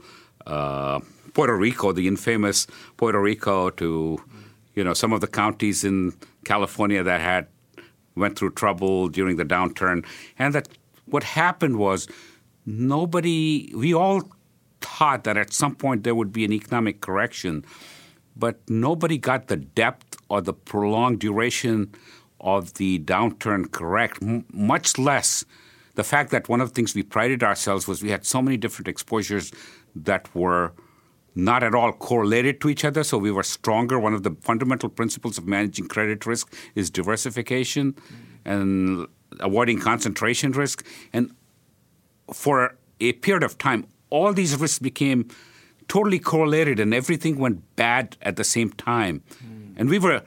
uh, 0.46 1.00
Puerto 1.34 1.56
Rico, 1.56 1.92
the 1.92 2.08
infamous 2.08 2.66
Puerto 2.96 3.20
Rico, 3.20 3.70
to 3.70 4.22
you 4.74 4.84
know 4.84 4.94
some 4.94 5.12
of 5.12 5.20
the 5.20 5.26
counties 5.26 5.84
in 5.84 6.12
California 6.44 7.02
that 7.02 7.20
had 7.20 7.46
went 8.14 8.38
through 8.38 8.52
trouble 8.52 9.08
during 9.08 9.36
the 9.36 9.44
downturn, 9.44 10.04
and 10.38 10.54
that 10.54 10.68
what 11.06 11.22
happened 11.22 11.76
was 11.76 12.08
nobody. 12.66 13.72
We 13.74 13.94
all 13.94 14.22
thought 14.80 15.24
that 15.24 15.36
at 15.36 15.52
some 15.52 15.74
point 15.74 16.04
there 16.04 16.14
would 16.14 16.32
be 16.32 16.44
an 16.44 16.52
economic 16.52 17.00
correction, 17.00 17.64
but 18.36 18.58
nobody 18.68 19.18
got 19.18 19.48
the 19.48 19.56
depth 19.56 20.16
or 20.28 20.40
the 20.40 20.52
prolonged 20.52 21.20
duration 21.20 21.92
of 22.40 22.74
the 22.74 22.98
downturn 23.00 23.70
correct, 23.70 24.20
m- 24.22 24.44
much 24.52 24.98
less 24.98 25.44
the 25.94 26.04
fact 26.04 26.30
that 26.30 26.48
one 26.48 26.60
of 26.60 26.68
the 26.68 26.74
things 26.74 26.94
we 26.94 27.02
prided 27.02 27.42
ourselves 27.42 27.86
was 27.86 28.02
we 28.02 28.10
had 28.10 28.24
so 28.24 28.40
many 28.40 28.56
different 28.56 28.88
exposures 28.88 29.52
that 29.94 30.34
were 30.34 30.72
not 31.34 31.62
at 31.62 31.74
all 31.74 31.92
correlated 31.92 32.60
to 32.60 32.68
each 32.68 32.84
other, 32.84 33.02
so 33.02 33.18
we 33.18 33.30
were 33.30 33.42
stronger. 33.42 33.98
One 33.98 34.14
of 34.14 34.22
the 34.22 34.36
fundamental 34.40 34.88
principles 34.88 35.38
of 35.38 35.46
managing 35.46 35.88
credit 35.88 36.26
risk 36.26 36.52
is 36.74 36.90
diversification 36.90 37.94
and 38.44 39.06
avoiding 39.40 39.78
concentration 39.80 40.52
risk. 40.52 40.86
And 41.12 41.34
for 42.32 42.76
a 43.00 43.12
period 43.14 43.42
of 43.42 43.58
time, 43.58 43.86
all 44.10 44.32
these 44.32 44.56
risks 44.56 44.78
became 44.78 45.28
totally 45.88 46.18
correlated 46.18 46.78
and 46.78 46.94
everything 46.94 47.38
went 47.38 47.76
bad 47.76 48.16
at 48.22 48.36
the 48.36 48.44
same 48.44 48.70
time. 48.72 49.22
Mm. 49.44 49.74
And 49.76 49.88
we 49.88 49.98
were 49.98 50.22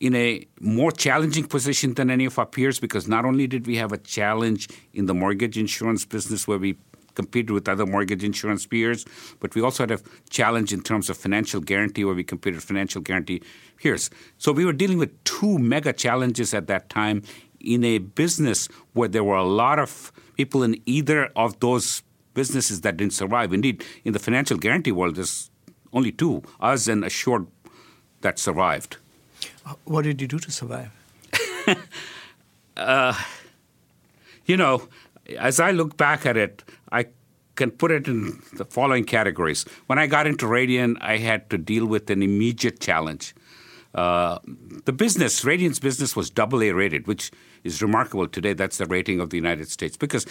in 0.00 0.14
a 0.14 0.46
more 0.60 0.92
challenging 0.92 1.44
position 1.44 1.94
than 1.94 2.10
any 2.10 2.24
of 2.24 2.38
our 2.38 2.46
peers 2.46 2.78
because 2.78 3.08
not 3.08 3.24
only 3.24 3.46
did 3.46 3.66
we 3.66 3.76
have 3.76 3.92
a 3.92 3.98
challenge 3.98 4.68
in 4.92 5.06
the 5.06 5.14
mortgage 5.14 5.58
insurance 5.58 6.04
business 6.04 6.46
where 6.46 6.58
we 6.58 6.76
competed 7.18 7.50
with 7.50 7.68
other 7.68 7.84
mortgage 7.84 8.22
insurance 8.22 8.64
peers, 8.64 9.04
but 9.40 9.52
we 9.56 9.60
also 9.60 9.82
had 9.82 9.90
a 9.90 10.00
challenge 10.30 10.72
in 10.72 10.80
terms 10.90 11.10
of 11.10 11.16
financial 11.16 11.60
guarantee 11.60 12.04
where 12.04 12.14
we 12.14 12.22
competed 12.22 12.62
financial 12.62 13.00
guarantee 13.08 13.42
peers. 13.80 14.08
So 14.38 14.52
we 14.52 14.64
were 14.64 14.76
dealing 14.82 14.98
with 14.98 15.12
two 15.24 15.58
mega 15.58 15.92
challenges 15.92 16.54
at 16.54 16.68
that 16.68 16.88
time 16.88 17.18
in 17.58 17.82
a 17.82 17.98
business 17.98 18.68
where 18.92 19.08
there 19.08 19.24
were 19.24 19.40
a 19.48 19.50
lot 19.64 19.80
of 19.80 20.12
people 20.36 20.62
in 20.62 20.80
either 20.86 21.20
of 21.34 21.58
those 21.58 22.02
businesses 22.34 22.82
that 22.82 22.96
didn't 22.96 23.14
survive. 23.22 23.52
Indeed, 23.52 23.84
in 24.04 24.12
the 24.12 24.20
financial 24.20 24.56
guarantee 24.56 24.92
world, 24.92 25.16
there's 25.16 25.50
only 25.92 26.12
two, 26.12 26.44
us 26.60 26.86
and 26.86 27.04
Assured, 27.04 27.48
that 28.20 28.38
survived. 28.38 28.98
What 29.84 30.02
did 30.02 30.20
you 30.20 30.28
do 30.28 30.38
to 30.38 30.50
survive? 30.52 30.92
uh, 32.76 33.14
you 34.46 34.56
know, 34.56 34.88
as 35.36 35.60
I 35.60 35.70
look 35.72 35.96
back 35.96 36.26
at 36.26 36.36
it, 36.36 36.64
I 36.92 37.06
can 37.56 37.70
put 37.70 37.90
it 37.90 38.06
in 38.06 38.40
the 38.54 38.64
following 38.64 39.04
categories. 39.04 39.64
When 39.86 39.98
I 39.98 40.06
got 40.06 40.26
into 40.26 40.46
Radian, 40.46 40.96
I 41.00 41.18
had 41.18 41.50
to 41.50 41.58
deal 41.58 41.86
with 41.86 42.08
an 42.10 42.22
immediate 42.22 42.80
challenge. 42.80 43.34
Uh, 43.94 44.38
the 44.84 44.92
business, 44.92 45.44
Radian's 45.44 45.80
business 45.80 46.14
was 46.14 46.30
double 46.30 46.62
A 46.62 46.70
rated, 46.72 47.06
which 47.06 47.32
is 47.64 47.82
remarkable 47.82 48.28
today. 48.28 48.52
That's 48.52 48.78
the 48.78 48.86
rating 48.86 49.20
of 49.20 49.30
the 49.30 49.36
United 49.36 49.68
States 49.68 49.96
because 49.96 50.24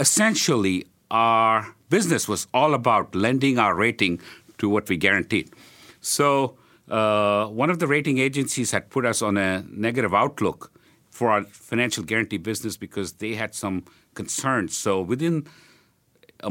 essentially 0.00 0.86
our 1.10 1.74
business 1.90 2.28
was 2.28 2.46
all 2.54 2.74
about 2.74 3.14
lending 3.14 3.58
our 3.58 3.74
rating 3.74 4.20
to 4.58 4.68
what 4.68 4.88
we 4.88 4.96
guaranteed. 4.96 5.50
So 6.00 6.56
uh, 6.88 7.46
one 7.46 7.70
of 7.70 7.78
the 7.78 7.86
rating 7.86 8.18
agencies 8.18 8.70
had 8.70 8.90
put 8.90 9.04
us 9.04 9.22
on 9.22 9.36
a 9.36 9.64
negative 9.68 10.14
outlook 10.14 10.72
for 11.10 11.30
our 11.30 11.42
financial 11.44 12.04
guarantee 12.04 12.38
business 12.38 12.76
because 12.76 13.14
they 13.14 13.34
had 13.34 13.54
some 13.54 13.84
concerns. 14.18 14.76
So 14.76 15.00
within 15.00 15.46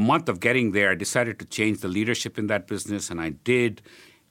month 0.00 0.26
of 0.32 0.36
getting 0.40 0.72
there, 0.72 0.90
I 0.90 0.96
decided 1.06 1.38
to 1.42 1.46
change 1.58 1.76
the 1.84 1.92
leadership 1.98 2.38
in 2.40 2.46
that 2.52 2.66
business, 2.66 3.10
and 3.10 3.20
I 3.20 3.30
did. 3.52 3.82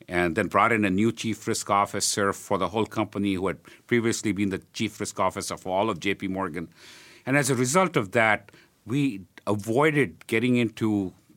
And 0.09 0.37
then 0.37 0.47
brought 0.47 0.71
in 0.71 0.85
a 0.85 0.93
new 1.01 1.11
chief 1.21 1.37
risk 1.49 1.69
officer 1.69 2.31
for 2.31 2.57
the 2.57 2.69
whole 2.73 2.85
company 2.99 3.33
who 3.33 3.45
had 3.51 3.59
previously 3.91 4.31
been 4.31 4.51
the 4.55 4.61
chief 4.77 5.01
risk 5.01 5.19
officer 5.19 5.57
for 5.57 5.71
all 5.77 5.89
of 5.89 5.99
JP 5.99 6.29
Morgan. 6.29 6.69
And 7.25 7.35
as 7.41 7.49
a 7.49 7.55
result 7.55 7.97
of 7.97 8.05
that, 8.19 8.39
we 8.85 9.01
avoided 9.45 10.25
getting 10.27 10.55
into 10.55 10.87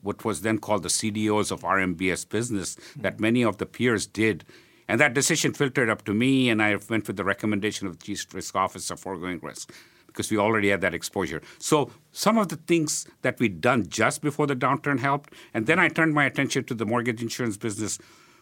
what 0.03 0.25
was 0.25 0.43
then 0.43 0.59
called 0.67 0.85
the 0.85 0.95
CDOs 0.99 1.51
of 1.51 1.63
RMBS 1.63 2.23
business 2.37 2.77
hmm. 2.77 3.03
that 3.05 3.19
many 3.19 3.43
of 3.51 3.57
the 3.57 3.67
peers 3.67 4.07
did. 4.07 4.45
And 4.91 5.01
that 5.01 5.15
decision 5.21 5.53
filtered 5.53 5.91
up 5.95 6.05
to 6.09 6.15
me, 6.15 6.33
and 6.51 6.63
I 6.63 6.71
went 6.93 7.09
with 7.09 7.17
the 7.17 7.27
recommendation 7.35 7.89
of 7.89 7.93
the 7.99 8.05
Chief 8.07 8.23
Risk 8.33 8.55
Officer 8.65 8.95
foregoing 8.97 9.41
risk 9.43 9.73
because 10.11 10.31
we 10.31 10.37
already 10.39 10.69
had 10.69 10.81
that 10.81 10.95
exposure. 10.95 11.41
So 11.59 11.91
some 12.13 12.39
of 12.39 12.49
the 12.49 12.57
things 12.57 13.07
that 13.23 13.39
we'd 13.39 13.61
done 13.61 13.89
just 13.89 14.21
before 14.23 14.47
the 14.47 14.57
downturn 14.57 14.99
helped. 14.99 15.33
And 15.55 15.67
then 15.67 15.79
I 15.79 15.89
turned 15.89 16.15
my 16.15 16.25
attention 16.25 16.65
to 16.65 16.75
the 16.75 16.85
mortgage 16.85 17.23
insurance 17.23 17.57
business 17.57 17.99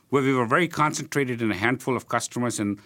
where 0.09 0.23
we 0.23 0.33
were 0.33 0.47
very 0.47 0.69
concentrated 0.69 1.43
in 1.43 1.51
a 1.51 1.57
handful 1.57 1.97
of 1.97 2.09
customers 2.09 2.59
and 2.59 2.79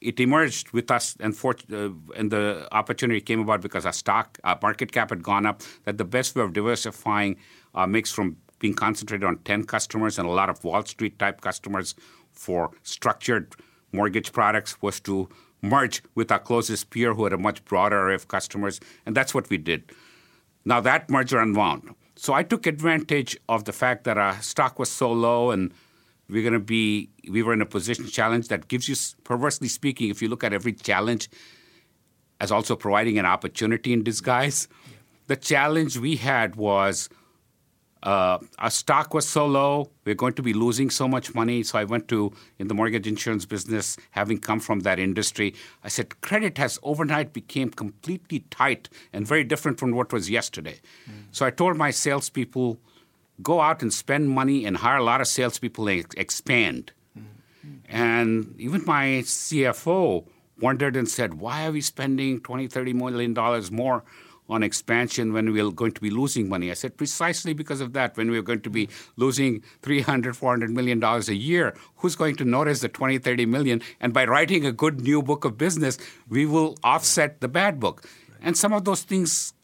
it 0.00 0.18
emerged 0.18 0.70
with 0.70 0.90
us, 0.90 1.16
and, 1.20 1.36
for, 1.36 1.54
uh, 1.72 1.90
and 2.16 2.30
the 2.30 2.66
opportunity 2.72 3.20
came 3.20 3.40
about 3.40 3.60
because 3.60 3.84
our 3.84 3.92
stock, 3.92 4.38
our 4.44 4.58
market 4.62 4.92
cap 4.92 5.10
had 5.10 5.22
gone 5.22 5.44
up. 5.44 5.62
That 5.84 5.98
the 5.98 6.04
best 6.04 6.34
way 6.34 6.42
of 6.42 6.52
diversifying 6.52 7.36
our 7.74 7.86
mix 7.86 8.10
from 8.10 8.36
being 8.58 8.74
concentrated 8.74 9.24
on 9.24 9.38
10 9.38 9.64
customers 9.64 10.18
and 10.18 10.26
a 10.26 10.30
lot 10.30 10.48
of 10.48 10.62
Wall 10.64 10.84
Street 10.84 11.18
type 11.18 11.40
customers 11.40 11.94
for 12.32 12.70
structured 12.82 13.54
mortgage 13.92 14.32
products 14.32 14.80
was 14.80 15.00
to 15.00 15.28
merge 15.62 16.02
with 16.14 16.30
our 16.32 16.38
closest 16.38 16.90
peer 16.90 17.14
who 17.14 17.24
had 17.24 17.32
a 17.32 17.38
much 17.38 17.64
broader 17.64 17.98
array 18.06 18.14
of 18.14 18.28
customers, 18.28 18.80
and 19.06 19.16
that's 19.16 19.34
what 19.34 19.48
we 19.50 19.58
did. 19.58 19.92
Now 20.64 20.80
that 20.80 21.10
merger 21.10 21.38
unwound. 21.38 21.94
So 22.16 22.34
I 22.34 22.42
took 22.42 22.66
advantage 22.66 23.38
of 23.48 23.64
the 23.64 23.72
fact 23.72 24.04
that 24.04 24.18
our 24.18 24.40
stock 24.42 24.78
was 24.78 24.90
so 24.90 25.10
low 25.10 25.50
and 25.50 25.72
we're 26.28 26.42
going 26.42 26.52
to 26.52 26.60
be 26.60 27.08
we 27.28 27.42
were 27.42 27.52
in 27.52 27.62
a 27.62 27.66
position 27.66 28.06
challenge 28.06 28.48
that 28.48 28.68
gives 28.68 28.88
you 28.88 28.96
perversely 29.24 29.68
speaking 29.68 30.10
if 30.10 30.22
you 30.22 30.28
look 30.28 30.44
at 30.44 30.52
every 30.52 30.72
challenge 30.72 31.28
as 32.40 32.52
also 32.52 32.76
providing 32.76 33.18
an 33.18 33.26
opportunity 33.26 33.92
in 33.92 34.02
disguise 34.02 34.68
yeah. 34.70 34.96
the 35.26 35.36
challenge 35.36 35.96
we 35.96 36.16
had 36.16 36.56
was 36.56 37.08
uh, 38.02 38.38
our 38.58 38.70
stock 38.70 39.12
was 39.12 39.28
so 39.28 39.46
low 39.46 39.90
we're 40.04 40.14
going 40.14 40.32
to 40.32 40.42
be 40.42 40.52
losing 40.52 40.90
so 40.90 41.06
much 41.06 41.34
money 41.34 41.62
so 41.62 41.78
i 41.78 41.84
went 41.84 42.08
to 42.08 42.32
in 42.58 42.68
the 42.68 42.74
mortgage 42.74 43.06
insurance 43.06 43.44
business 43.44 43.96
having 44.10 44.38
come 44.38 44.60
from 44.60 44.80
that 44.80 44.98
industry 44.98 45.54
i 45.84 45.88
said 45.88 46.20
credit 46.20 46.58
has 46.58 46.78
overnight 46.82 47.32
became 47.32 47.70
completely 47.70 48.40
tight 48.50 48.88
and 49.12 49.26
very 49.26 49.44
different 49.44 49.78
from 49.78 49.92
what 49.92 50.12
was 50.12 50.30
yesterday 50.30 50.78
mm. 51.08 51.24
so 51.30 51.44
i 51.44 51.50
told 51.50 51.76
my 51.76 51.90
salespeople 51.90 52.78
go 53.42 53.60
out 53.60 53.82
and 53.82 53.92
spend 53.92 54.30
money 54.30 54.64
and 54.64 54.78
hire 54.78 54.98
a 54.98 55.04
lot 55.04 55.20
of 55.20 55.26
salespeople 55.26 55.88
and 55.88 56.06
expand. 56.16 56.92
Mm-hmm. 57.18 57.74
And 57.88 58.54
even 58.58 58.84
my 58.84 59.22
CFO 59.24 60.26
wondered 60.60 60.96
and 60.96 61.08
said, 61.08 61.34
why 61.34 61.66
are 61.66 61.72
we 61.72 61.80
spending 61.80 62.40
20, 62.40 62.66
30 62.68 62.92
million 62.92 63.34
dollars 63.34 63.70
more 63.70 64.04
on 64.50 64.62
expansion 64.62 65.32
when 65.32 65.52
we're 65.52 65.70
going 65.70 65.92
to 65.92 66.00
be 66.00 66.10
losing 66.10 66.48
money? 66.48 66.70
I 66.70 66.74
said, 66.74 66.96
precisely 66.96 67.54
because 67.54 67.80
of 67.80 67.92
that. 67.94 68.16
When 68.16 68.30
we're 68.30 68.42
going 68.42 68.60
to 68.62 68.70
be 68.70 68.88
losing 69.16 69.62
300, 69.82 70.36
400 70.36 70.70
million 70.70 71.00
dollars 71.00 71.28
a 71.28 71.34
year, 71.34 71.74
who's 71.96 72.16
going 72.16 72.36
to 72.36 72.44
notice 72.44 72.80
the 72.80 72.88
20, 72.88 73.18
30 73.18 73.46
million? 73.46 73.82
And 74.00 74.12
by 74.12 74.24
writing 74.24 74.66
a 74.66 74.72
good 74.72 75.00
new 75.00 75.22
book 75.22 75.44
of 75.44 75.56
business, 75.56 75.98
we 76.28 76.44
will 76.46 76.76
offset 76.84 77.40
the 77.40 77.48
bad 77.48 77.80
book. 77.80 78.04
And 78.42 78.56
some 78.56 78.72
of 78.72 78.84
those 78.84 79.02
things 79.02 79.54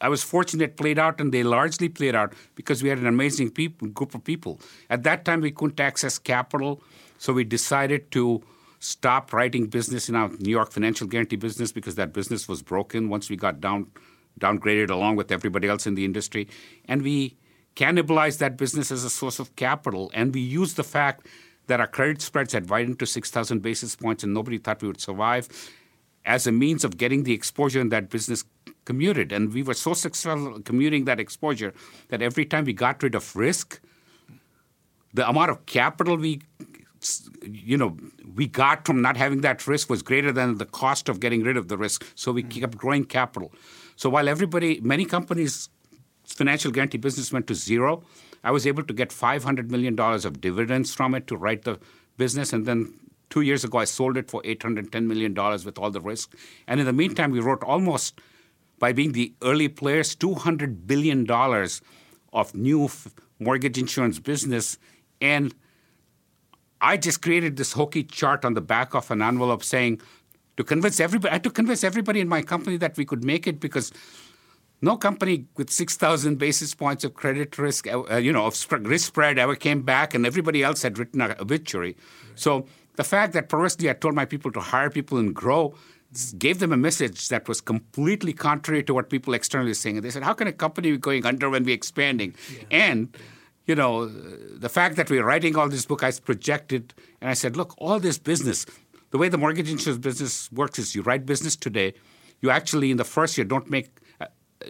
I 0.00 0.08
was 0.08 0.22
fortunate 0.24 0.76
played 0.76 0.98
out, 0.98 1.20
and 1.20 1.32
they 1.32 1.44
largely 1.44 1.88
played 1.88 2.16
out 2.16 2.34
because 2.56 2.82
we 2.82 2.88
had 2.88 2.98
an 2.98 3.06
amazing 3.06 3.50
group 3.94 4.14
of 4.14 4.24
people. 4.24 4.60
At 4.90 5.04
that 5.04 5.24
time, 5.24 5.40
we 5.40 5.52
couldn't 5.52 5.78
access 5.78 6.18
capital, 6.18 6.82
so 7.18 7.32
we 7.32 7.44
decided 7.44 8.10
to 8.10 8.42
stop 8.82 9.32
writing 9.32 9.66
business 9.66 10.08
in 10.08 10.16
our 10.16 10.28
New 10.40 10.50
York 10.50 10.72
financial 10.72 11.06
guarantee 11.06 11.36
business 11.36 11.70
because 11.70 11.94
that 11.94 12.12
business 12.12 12.48
was 12.48 12.62
broken 12.62 13.08
once 13.08 13.30
we 13.30 13.36
got 13.36 13.60
down 13.60 13.86
downgraded 14.40 14.90
along 14.90 15.14
with 15.14 15.30
everybody 15.30 15.68
else 15.68 15.86
in 15.86 15.94
the 15.94 16.04
industry, 16.04 16.48
and 16.86 17.02
we 17.02 17.36
cannibalized 17.76 18.38
that 18.38 18.56
business 18.56 18.90
as 18.90 19.04
a 19.04 19.10
source 19.10 19.38
of 19.38 19.54
capital, 19.56 20.10
and 20.14 20.34
we 20.34 20.40
used 20.40 20.76
the 20.76 20.82
fact 20.82 21.26
that 21.68 21.78
our 21.78 21.86
credit 21.86 22.20
spreads 22.20 22.52
had 22.52 22.68
widened 22.68 22.98
to 22.98 23.06
6,000 23.06 23.60
basis 23.62 23.94
points 23.94 24.24
and 24.24 24.34
nobody 24.34 24.58
thought 24.58 24.82
we 24.82 24.88
would 24.88 25.00
survive 25.00 25.48
as 26.24 26.46
a 26.46 26.52
means 26.52 26.82
of 26.82 26.96
getting 26.96 27.22
the 27.22 27.32
exposure 27.32 27.80
in 27.80 27.90
that 27.90 28.10
business 28.10 28.44
commuted. 28.84 29.30
And 29.30 29.52
we 29.52 29.62
were 29.62 29.74
so 29.74 29.94
successful 29.94 30.60
commuting 30.60 31.04
that 31.04 31.20
exposure 31.20 31.72
that 32.08 32.20
every 32.20 32.44
time 32.44 32.64
we 32.64 32.72
got 32.72 33.02
rid 33.02 33.14
of 33.14 33.36
risk, 33.36 33.80
the 35.14 35.28
amount 35.28 35.50
of 35.50 35.66
capital 35.66 36.16
we 36.16 36.40
you 37.44 37.76
know 37.76 37.96
we 38.34 38.46
got 38.46 38.86
from 38.86 39.02
not 39.02 39.16
having 39.16 39.40
that 39.42 39.66
risk 39.66 39.90
was 39.90 40.02
greater 40.02 40.32
than 40.32 40.58
the 40.58 40.66
cost 40.66 41.08
of 41.08 41.20
getting 41.20 41.42
rid 41.42 41.56
of 41.56 41.68
the 41.68 41.76
risk. 41.76 42.06
So 42.14 42.32
we 42.32 42.42
mm-hmm. 42.42 42.60
kept 42.60 42.76
growing 42.76 43.04
capital. 43.04 43.52
So 43.96 44.08
while 44.10 44.28
everybody 44.28 44.80
many 44.80 45.04
companies 45.04 45.68
financial 46.24 46.70
guarantee 46.70 46.98
business 46.98 47.32
went 47.32 47.46
to 47.46 47.54
zero 47.54 48.02
i 48.44 48.50
was 48.50 48.66
able 48.66 48.82
to 48.84 48.94
get 48.94 49.12
500 49.12 49.70
million 49.70 49.96
dollars 49.96 50.24
of 50.24 50.40
dividends 50.40 50.94
from 50.94 51.14
it 51.14 51.26
to 51.26 51.36
write 51.36 51.62
the 51.62 51.78
business. 52.16 52.52
And 52.52 52.66
then 52.66 52.94
two 53.30 53.40
years 53.40 53.64
ago 53.64 53.78
i 53.78 53.84
sold 53.84 54.16
it 54.16 54.30
for 54.30 54.40
810 54.44 55.08
million 55.08 55.34
dollars 55.34 55.64
with 55.64 55.78
all 55.78 55.90
the 55.90 56.00
risk. 56.00 56.34
And 56.66 56.80
in 56.80 56.86
the 56.86 56.92
meantime 56.92 57.30
we 57.30 57.40
wrote 57.40 57.62
almost 57.62 58.20
by 58.78 58.92
being 58.92 59.12
the 59.12 59.32
early 59.42 59.68
players, 59.68 60.16
$200 60.16 60.88
billion 60.88 61.30
of 62.32 62.52
new 62.52 62.86
f- 62.86 63.06
mortgage 63.38 63.78
insurance 63.78 64.18
business, 64.18 64.76
and 65.20 65.54
I 66.82 66.96
just 66.96 67.22
created 67.22 67.56
this 67.56 67.72
hokey 67.72 68.02
chart 68.02 68.44
on 68.44 68.54
the 68.54 68.60
back 68.60 68.94
of 68.94 69.10
an 69.10 69.22
envelope 69.22 69.62
saying 69.62 70.02
to 70.56 70.64
convince 70.64 70.98
everybody. 71.00 71.30
I 71.30 71.34
had 71.34 71.44
to 71.44 71.50
convince 71.50 71.84
everybody 71.84 72.20
in 72.20 72.28
my 72.28 72.42
company 72.42 72.76
that 72.78 72.96
we 72.96 73.04
could 73.04 73.24
make 73.24 73.46
it 73.46 73.60
because 73.60 73.92
no 74.82 74.96
company 74.96 75.46
with 75.56 75.70
6,000 75.70 76.38
basis 76.38 76.74
points 76.74 77.04
of 77.04 77.14
credit 77.14 77.56
risk, 77.56 77.86
uh, 77.86 78.16
you 78.16 78.32
know, 78.32 78.46
of 78.46 78.66
risk 78.80 79.06
spread 79.06 79.38
ever 79.38 79.54
came 79.54 79.82
back, 79.82 80.12
and 80.12 80.26
everybody 80.26 80.62
else 80.64 80.82
had 80.82 80.98
written 80.98 81.20
an 81.20 81.36
obituary. 81.38 81.96
Right. 81.96 81.96
So 82.34 82.66
the 82.96 83.04
fact 83.04 83.32
that 83.34 83.48
perversely 83.48 83.88
I 83.88 83.92
told 83.92 84.16
my 84.16 84.24
people 84.24 84.50
to 84.52 84.60
hire 84.60 84.90
people 84.90 85.18
and 85.18 85.32
grow 85.32 85.74
gave 86.36 86.58
them 86.58 86.72
a 86.72 86.76
message 86.76 87.28
that 87.28 87.48
was 87.48 87.62
completely 87.62 88.34
contrary 88.34 88.82
to 88.82 88.92
what 88.92 89.08
people 89.08 89.32
externally 89.32 89.70
were 89.70 89.74
saying. 89.74 89.96
And 89.96 90.04
they 90.04 90.10
said, 90.10 90.24
"How 90.24 90.34
can 90.34 90.46
a 90.46 90.52
company 90.52 90.90
be 90.90 90.98
going 90.98 91.24
under 91.24 91.48
when 91.48 91.64
we're 91.64 91.74
expanding?" 91.74 92.34
Yeah. 92.52 92.64
And 92.70 93.08
yeah. 93.14 93.20
You 93.66 93.74
know, 93.74 94.06
the 94.06 94.68
fact 94.68 94.96
that 94.96 95.10
we're 95.10 95.24
writing 95.24 95.56
all 95.56 95.68
this 95.68 95.86
book, 95.86 96.02
I 96.02 96.10
projected, 96.12 96.94
and 97.20 97.30
I 97.30 97.34
said, 97.34 97.56
"Look, 97.56 97.74
all 97.78 98.00
this 98.00 98.18
business, 98.18 98.66
the 99.10 99.18
way 99.18 99.28
the 99.28 99.38
mortgage 99.38 99.70
insurance 99.70 100.00
business 100.00 100.50
works 100.52 100.78
is 100.78 100.94
you 100.94 101.02
write 101.02 101.26
business 101.26 101.54
today, 101.54 101.94
you 102.40 102.50
actually 102.50 102.90
in 102.90 102.96
the 102.96 103.04
first 103.04 103.38
year 103.38 103.44
don't 103.44 103.70
make 103.70 103.88
uh, 104.20 104.26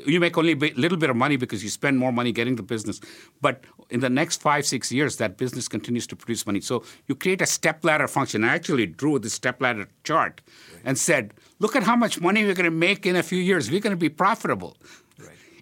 you 0.06 0.20
make 0.20 0.36
only 0.36 0.52
a 0.52 0.74
little 0.74 0.98
bit 0.98 1.10
of 1.10 1.16
money 1.16 1.36
because 1.36 1.62
you 1.62 1.70
spend 1.70 1.98
more 1.98 2.12
money 2.12 2.32
getting 2.32 2.56
the 2.56 2.62
business. 2.62 3.00
But 3.40 3.64
in 3.90 4.00
the 4.00 4.10
next 4.10 4.40
five, 4.40 4.66
six 4.66 4.90
years, 4.90 5.16
that 5.16 5.36
business 5.36 5.68
continues 5.68 6.06
to 6.08 6.16
produce 6.16 6.46
money. 6.46 6.60
So 6.60 6.84
you 7.08 7.14
create 7.14 7.40
a 7.40 7.46
stepladder 7.46 8.08
function. 8.08 8.44
I 8.44 8.54
actually 8.54 8.86
drew 8.86 9.18
the 9.18 9.30
stepladder 9.30 9.86
chart 10.04 10.40
right. 10.72 10.82
and 10.84 10.98
said, 10.98 11.34
look 11.58 11.76
at 11.76 11.82
how 11.82 11.96
much 11.96 12.20
money 12.20 12.44
we're 12.44 12.54
going 12.54 12.64
to 12.64 12.70
make 12.70 13.06
in 13.06 13.16
a 13.16 13.22
few 13.22 13.38
years. 13.38 13.70
We're 13.70 13.80
going 13.80 13.92
to 13.92 13.96
be 13.96 14.08
profitable. 14.08 14.76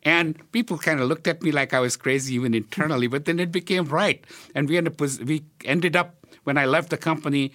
And 0.03 0.51
people 0.53 0.79
kind 0.79 1.01
of 1.01 1.09
looked 1.09 1.29
at 1.29 1.43
me 1.43 1.53
like 1.53 1.75
I 1.75 1.81
was 1.81 1.97
crazy, 1.97 2.35
even 2.35 2.55
internally. 2.55 3.07
but 3.07 3.25
then 3.27 3.39
it 3.39 3.53
became 3.53 3.85
right, 3.85 4.25
and 4.55 4.69
we 4.69 4.77
ended 4.77 4.95
up, 4.95 5.01
we 5.25 5.45
ended 5.65 5.97
up 5.97 6.15
when 6.45 6.57
I 6.57 6.65
left 6.65 6.91
the 6.91 6.97
company 6.97 7.53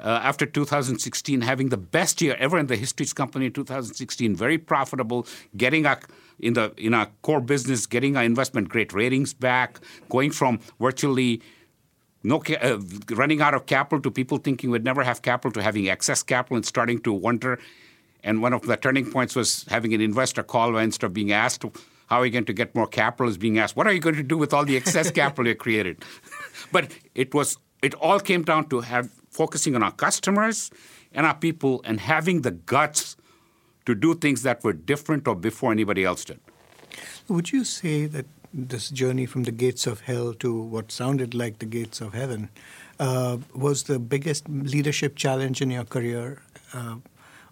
uh, 0.00 0.20
after 0.22 0.44
2016, 0.44 1.40
having 1.40 1.68
the 1.70 1.76
best 1.76 2.20
year 2.20 2.36
ever 2.38 2.58
in 2.58 2.66
the 2.66 2.76
history 2.76 3.04
of 3.04 3.10
the 3.10 3.14
company 3.14 3.46
in 3.46 3.52
2016, 3.52 4.36
very 4.36 4.58
profitable, 4.58 5.26
getting 5.56 5.86
our 5.86 6.00
in 6.38 6.52
the 6.52 6.72
in 6.76 6.92
our 6.92 7.08
core 7.22 7.40
business, 7.40 7.86
getting 7.86 8.16
our 8.16 8.24
investment 8.24 8.68
grade 8.68 8.92
ratings 8.92 9.32
back, 9.32 9.80
going 10.10 10.30
from 10.30 10.60
virtually 10.78 11.40
no 12.22 12.42
uh, 12.60 12.78
running 13.10 13.40
out 13.40 13.54
of 13.54 13.66
capital 13.66 14.00
to 14.02 14.10
people 14.10 14.38
thinking 14.38 14.70
we'd 14.70 14.84
never 14.84 15.04
have 15.04 15.22
capital 15.22 15.52
to 15.52 15.62
having 15.62 15.88
excess 15.88 16.22
capital 16.22 16.56
and 16.56 16.66
starting 16.66 17.00
to 17.00 17.12
wonder. 17.12 17.58
And 18.26 18.42
one 18.42 18.52
of 18.52 18.62
the 18.62 18.76
turning 18.76 19.10
points 19.10 19.34
was 19.34 19.64
having 19.68 19.94
an 19.94 20.00
investor 20.00 20.42
call 20.42 20.72
where 20.72 20.82
instead 20.82 21.06
of 21.06 21.14
being 21.14 21.32
asked 21.32 21.64
how 22.08 22.18
are 22.20 22.26
you 22.26 22.32
going 22.32 22.44
to 22.44 22.52
get 22.52 22.74
more 22.74 22.86
capital 22.86 23.28
is 23.28 23.38
being 23.38 23.58
asked 23.58 23.76
what 23.76 23.86
are 23.86 23.92
you 23.92 24.00
going 24.00 24.16
to 24.16 24.22
do 24.22 24.36
with 24.36 24.52
all 24.54 24.64
the 24.64 24.76
excess 24.76 25.10
capital 25.10 25.46
you 25.46 25.54
created 25.54 26.04
but 26.72 26.92
it 27.14 27.34
was 27.34 27.58
it 27.82 27.94
all 27.94 28.20
came 28.20 28.42
down 28.42 28.68
to 28.68 28.80
have 28.80 29.10
focusing 29.30 29.74
on 29.74 29.82
our 29.82 29.92
customers 29.92 30.70
and 31.12 31.26
our 31.26 31.34
people 31.34 31.80
and 31.84 32.00
having 32.00 32.42
the 32.42 32.50
guts 32.50 33.16
to 33.84 33.94
do 33.94 34.14
things 34.14 34.42
that 34.42 34.64
were 34.64 34.72
different 34.72 35.28
or 35.28 35.36
before 35.36 35.72
anybody 35.72 36.04
else 36.04 36.24
did. 36.24 36.40
Would 37.28 37.52
you 37.52 37.64
say 37.64 38.06
that 38.06 38.26
this 38.52 38.88
journey 38.88 39.26
from 39.26 39.42
the 39.44 39.52
gates 39.52 39.86
of 39.86 40.00
hell 40.00 40.32
to 40.34 40.52
what 40.74 40.90
sounded 40.90 41.34
like 41.34 41.58
the 41.58 41.66
gates 41.66 42.00
of 42.00 42.14
heaven 42.14 42.48
uh, 42.98 43.36
was 43.54 43.84
the 43.84 43.98
biggest 43.98 44.48
leadership 44.48 45.16
challenge 45.16 45.60
in 45.60 45.70
your 45.70 45.84
career? 45.84 46.42
Uh, 46.72 46.96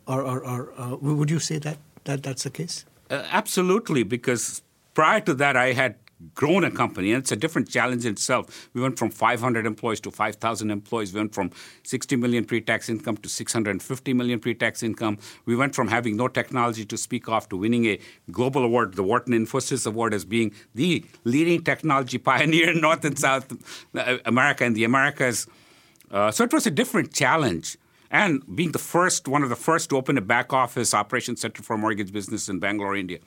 or, 0.07 0.73
uh, 0.79 0.97
would 0.97 1.31
you 1.31 1.39
say 1.39 1.59
that, 1.59 1.79
that 2.05 2.23
that's 2.23 2.45
the 2.45 2.51
case? 2.51 2.85
Uh, 3.11 3.23
absolutely, 3.31 4.03
because 4.03 4.63
prior 4.95 5.21
to 5.21 5.35
that, 5.35 5.57
I 5.57 5.73
had 5.73 5.97
grown 6.35 6.65
a 6.65 6.71
company, 6.71 7.13
and 7.13 7.23
it's 7.23 7.33
a 7.33 7.37
different 7.37 7.69
challenge 7.69 8.07
in 8.07 8.13
itself. 8.13 8.69
We 8.73 8.81
went 8.81 8.99
from 8.99 9.11
500 9.11 9.67
employees 9.67 10.01
to 10.01 10.11
5,000 10.11 10.71
employees. 10.71 11.13
We 11.13 11.21
went 11.21 11.35
from 11.35 11.51
60 11.83 12.17
million 12.17 12.45
pre-tax 12.45 12.89
income 12.89 13.17
to 13.19 13.29
650 13.29 14.13
million 14.15 14.41
pre-tax 14.41 14.83
income. 14.83 15.19
We 15.45 15.57
went 15.57 15.75
from 15.75 15.89
having 15.89 16.17
no 16.17 16.29
technology 16.29 16.85
to 16.87 16.97
speak 16.97 17.29
of 17.29 17.49
to 17.51 17.57
winning 17.57 17.87
a 17.87 17.99
global 18.31 18.65
award, 18.65 18.95
the 18.95 19.03
Wharton 19.03 19.35
Infosys 19.35 19.87
Award, 19.87 20.15
as 20.15 20.25
being 20.25 20.53
the 20.75 21.05
leading 21.25 21.63
technology 21.63 22.19
pioneer 22.31 22.71
in 22.71 22.81
North 22.81 23.05
and 23.05 23.19
South 23.19 23.53
uh, 23.95 24.19
America 24.25 24.65
and 24.65 24.75
the 24.75 24.85
Americas. 24.85 25.47
Uh, 26.11 26.31
so 26.31 26.45
it 26.45 26.53
was 26.53 26.67
a 26.67 26.71
different 26.71 27.13
challenge. 27.13 27.77
And 28.15 28.45
being 28.55 28.71
the 28.71 28.79
first, 28.79 29.27
one 29.27 29.43
of 29.43 29.49
the 29.49 29.57
first 29.57 29.91
to 29.91 29.97
open 29.97 30.17
a 30.17 30.21
back 30.21 30.53
office 30.53 30.95
operations 30.95 31.41
center 31.41 31.65
for 31.65 31.77
mortgage 31.77 32.13
business 32.13 32.49
in 32.49 32.61
Bangalore, 32.61 32.95
India. 32.95 33.19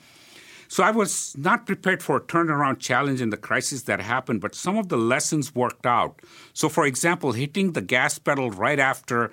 So 0.66 0.82
I 0.82 0.90
was 0.90 1.36
not 1.36 1.66
prepared 1.66 2.02
for 2.02 2.16
a 2.16 2.20
turnaround 2.22 2.78
challenge 2.78 3.20
in 3.20 3.28
the 3.28 3.36
crisis 3.36 3.82
that 3.82 4.00
happened, 4.00 4.40
but 4.40 4.54
some 4.54 4.78
of 4.78 4.88
the 4.88 4.96
lessons 4.96 5.54
worked 5.54 5.84
out. 5.84 6.22
So, 6.54 6.70
for 6.70 6.86
example, 6.86 7.32
hitting 7.32 7.72
the 7.72 7.82
gas 7.82 8.18
pedal 8.18 8.50
right 8.50 8.78
after 8.78 9.30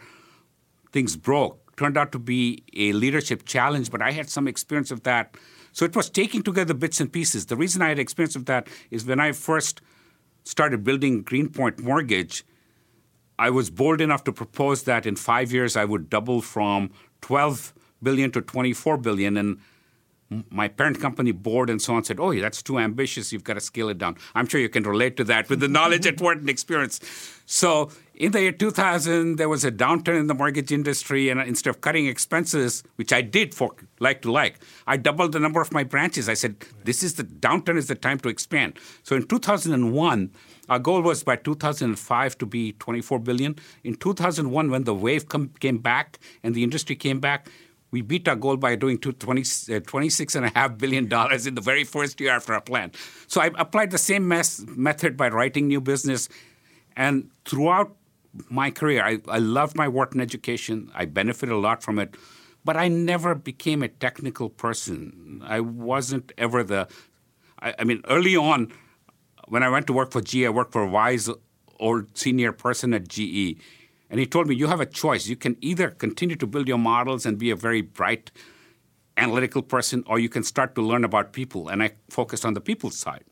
things 0.92 1.16
broke 1.16 1.74
turned 1.78 1.98
out 1.98 2.12
to 2.12 2.20
be 2.20 2.62
a 2.76 2.92
leadership 2.92 3.46
challenge, 3.46 3.90
but 3.92 4.02
I 4.02 4.12
had 4.12 4.30
some 4.30 4.50
experience 4.50 4.92
of 4.92 5.04
that. 5.04 5.36
So 5.72 5.86
it 5.86 5.96
was 5.96 6.10
taking 6.10 6.44
together 6.44 6.74
bits 6.74 7.00
and 7.00 7.10
pieces. 7.12 7.46
The 7.46 7.56
reason 7.56 7.82
I 7.82 7.90
had 7.90 8.00
experience 8.00 8.36
of 8.36 8.46
that 8.48 8.68
is 8.92 9.06
when 9.06 9.22
I 9.22 9.32
first 9.32 9.80
started 10.44 10.84
building 10.84 11.22
Greenpoint 11.22 11.80
Mortgage, 11.80 12.44
I 13.38 13.50
was 13.50 13.70
bold 13.70 14.02
enough 14.02 14.24
to 14.26 14.32
propose 14.32 14.84
that 14.84 15.06
in 15.06 15.16
five 15.16 15.52
years 15.52 15.76
I 15.76 15.86
would 15.86 16.10
double 16.10 16.42
from 16.42 16.92
12 17.22 17.74
billion 18.02 18.32
to 18.32 18.42
24 18.42 18.98
billion. 18.98 19.38
And 19.38 19.60
my 20.50 20.68
parent 20.68 21.00
company 21.00 21.32
board 21.32 21.70
and 21.70 21.82
so 21.82 21.96
on 21.96 22.04
said, 22.04 22.20
"Oh, 22.20 22.34
that's 22.34 22.64
too 22.64 22.80
ambitious. 22.80 23.32
You've 23.32 23.44
got 23.44 23.56
to 23.56 23.62
scale 23.62 23.90
it 23.90 23.98
down." 23.98 24.18
I'm 24.34 24.48
sure 24.48 24.60
you 24.60 24.70
can 24.70 24.84
relate 24.84 25.18
to 25.18 25.24
that 25.26 25.50
with 25.50 25.60
the 25.60 25.68
knowledge 25.78 26.08
at 26.08 26.20
Wharton 26.20 26.50
experience. 26.50 27.00
So, 27.46 27.92
in 28.16 28.32
the 28.32 28.42
year 28.42 28.52
2000, 28.52 29.36
there 29.36 29.50
was 29.50 29.64
a 29.64 29.72
downturn 29.72 30.20
in 30.20 30.28
the 30.28 30.34
mortgage 30.34 30.72
industry, 30.72 31.30
and 31.30 31.40
instead 31.42 31.70
of 31.70 31.82
cutting 31.82 32.08
expenses, 32.08 32.82
which 32.96 33.14
I 33.14 33.22
did 33.22 33.54
for 33.54 33.76
like 34.00 34.22
to 34.24 34.32
like, 34.32 34.60
I 34.88 34.98
doubled 34.98 35.34
the 35.34 35.40
number 35.40 35.62
of 35.62 35.72
my 35.72 35.84
branches. 35.84 36.28
I 36.28 36.34
said, 36.34 36.56
"This 36.84 37.04
is 37.04 37.16
the 37.16 37.24
downturn 37.24 37.78
is 37.78 37.88
the 37.88 37.96
time 37.96 38.20
to 38.20 38.30
expand." 38.30 38.80
So, 39.04 39.16
in 39.16 39.28
2001. 39.28 40.32
Our 40.70 40.80
goal 40.80 41.02
was 41.02 41.24
by 41.24 41.36
2005 41.36 42.38
to 42.40 42.46
be 42.46 42.74
24 42.74 43.20
billion. 43.20 43.56
In 43.84 43.96
2001, 43.96 44.72
when 44.72 44.84
the 44.84 44.96
wave 44.96 45.30
come, 45.30 45.50
came 45.60 45.78
back 45.78 46.20
and 46.44 46.56
the 46.56 46.64
industry 46.64 46.96
came 46.96 47.20
back, 47.20 47.48
we 47.92 48.02
beat 48.02 48.28
our 48.28 48.36
goal 48.36 48.58
by 48.58 48.76
doing 48.76 48.98
20, 48.98 49.14
uh, 49.14 49.44
$26.5 49.80 50.78
billion 50.78 51.04
in 51.48 51.56
the 51.56 51.62
very 51.62 51.84
first 51.84 52.20
year 52.20 52.32
after 52.32 52.54
our 52.54 52.62
plan. 52.62 52.92
So 53.28 53.42
I 53.42 53.52
applied 53.58 53.92
the 53.92 53.98
same 53.98 54.28
mes- 54.28 54.66
method 54.68 55.16
by 55.16 55.30
writing 55.30 55.68
new 55.68 55.80
business. 55.80 56.28
And 56.98 57.30
throughout 57.46 57.96
my 58.50 58.72
career, 58.72 59.04
I, 59.04 59.20
I 59.28 59.38
loved 59.38 59.78
my 59.78 59.88
Wharton 59.88 60.20
education. 60.20 60.92
I 60.94 61.06
benefited 61.06 61.54
a 61.54 61.58
lot 61.58 61.84
from 61.84 62.00
it. 62.00 62.16
But 62.66 62.76
I 62.76 62.88
never 62.88 63.36
became 63.36 63.84
a 63.84 63.88
technical 63.88 64.50
person. 64.50 65.42
I 65.46 65.60
wasn't 65.60 66.32
ever 66.38 66.64
the. 66.64 66.88
I, 67.60 67.76
I 67.80 67.84
mean, 67.84 68.02
early 68.10 68.36
on, 68.36 68.74
when 69.48 69.64
I 69.64 69.70
went 69.70 69.88
to 69.88 69.94
work 69.94 70.12
for 70.12 70.22
GE, 70.22 70.44
I 70.46 70.50
worked 70.50 70.72
for 70.72 70.84
a 70.84 70.90
wise 70.90 71.30
old 71.80 72.18
senior 72.18 72.52
person 72.52 72.94
at 72.94 73.08
GE 73.08 73.60
and 74.10 74.20
he 74.20 74.26
told 74.26 74.48
me, 74.48 74.56
You 74.56 74.68
have 74.68 74.80
a 74.80 74.86
choice. 74.86 75.28
You 75.28 75.36
can 75.36 75.58
either 75.62 75.90
continue 75.90 76.36
to 76.38 76.48
build 76.48 76.68
your 76.68 76.78
models 76.78 77.26
and 77.26 77.38
be 77.38 77.50
a 77.50 77.56
very 77.56 77.82
bright, 77.82 78.32
analytical 79.18 79.62
person, 79.62 80.04
or 80.08 80.20
you 80.20 80.30
can 80.30 80.44
start 80.44 80.76
to 80.76 80.82
learn 80.82 81.04
about 81.04 81.34
people. 81.34 81.70
And 81.70 81.82
I 81.82 81.92
focused 82.10 82.46
on 82.46 82.54
the 82.54 82.62
people 82.62 82.92
side. 82.92 83.24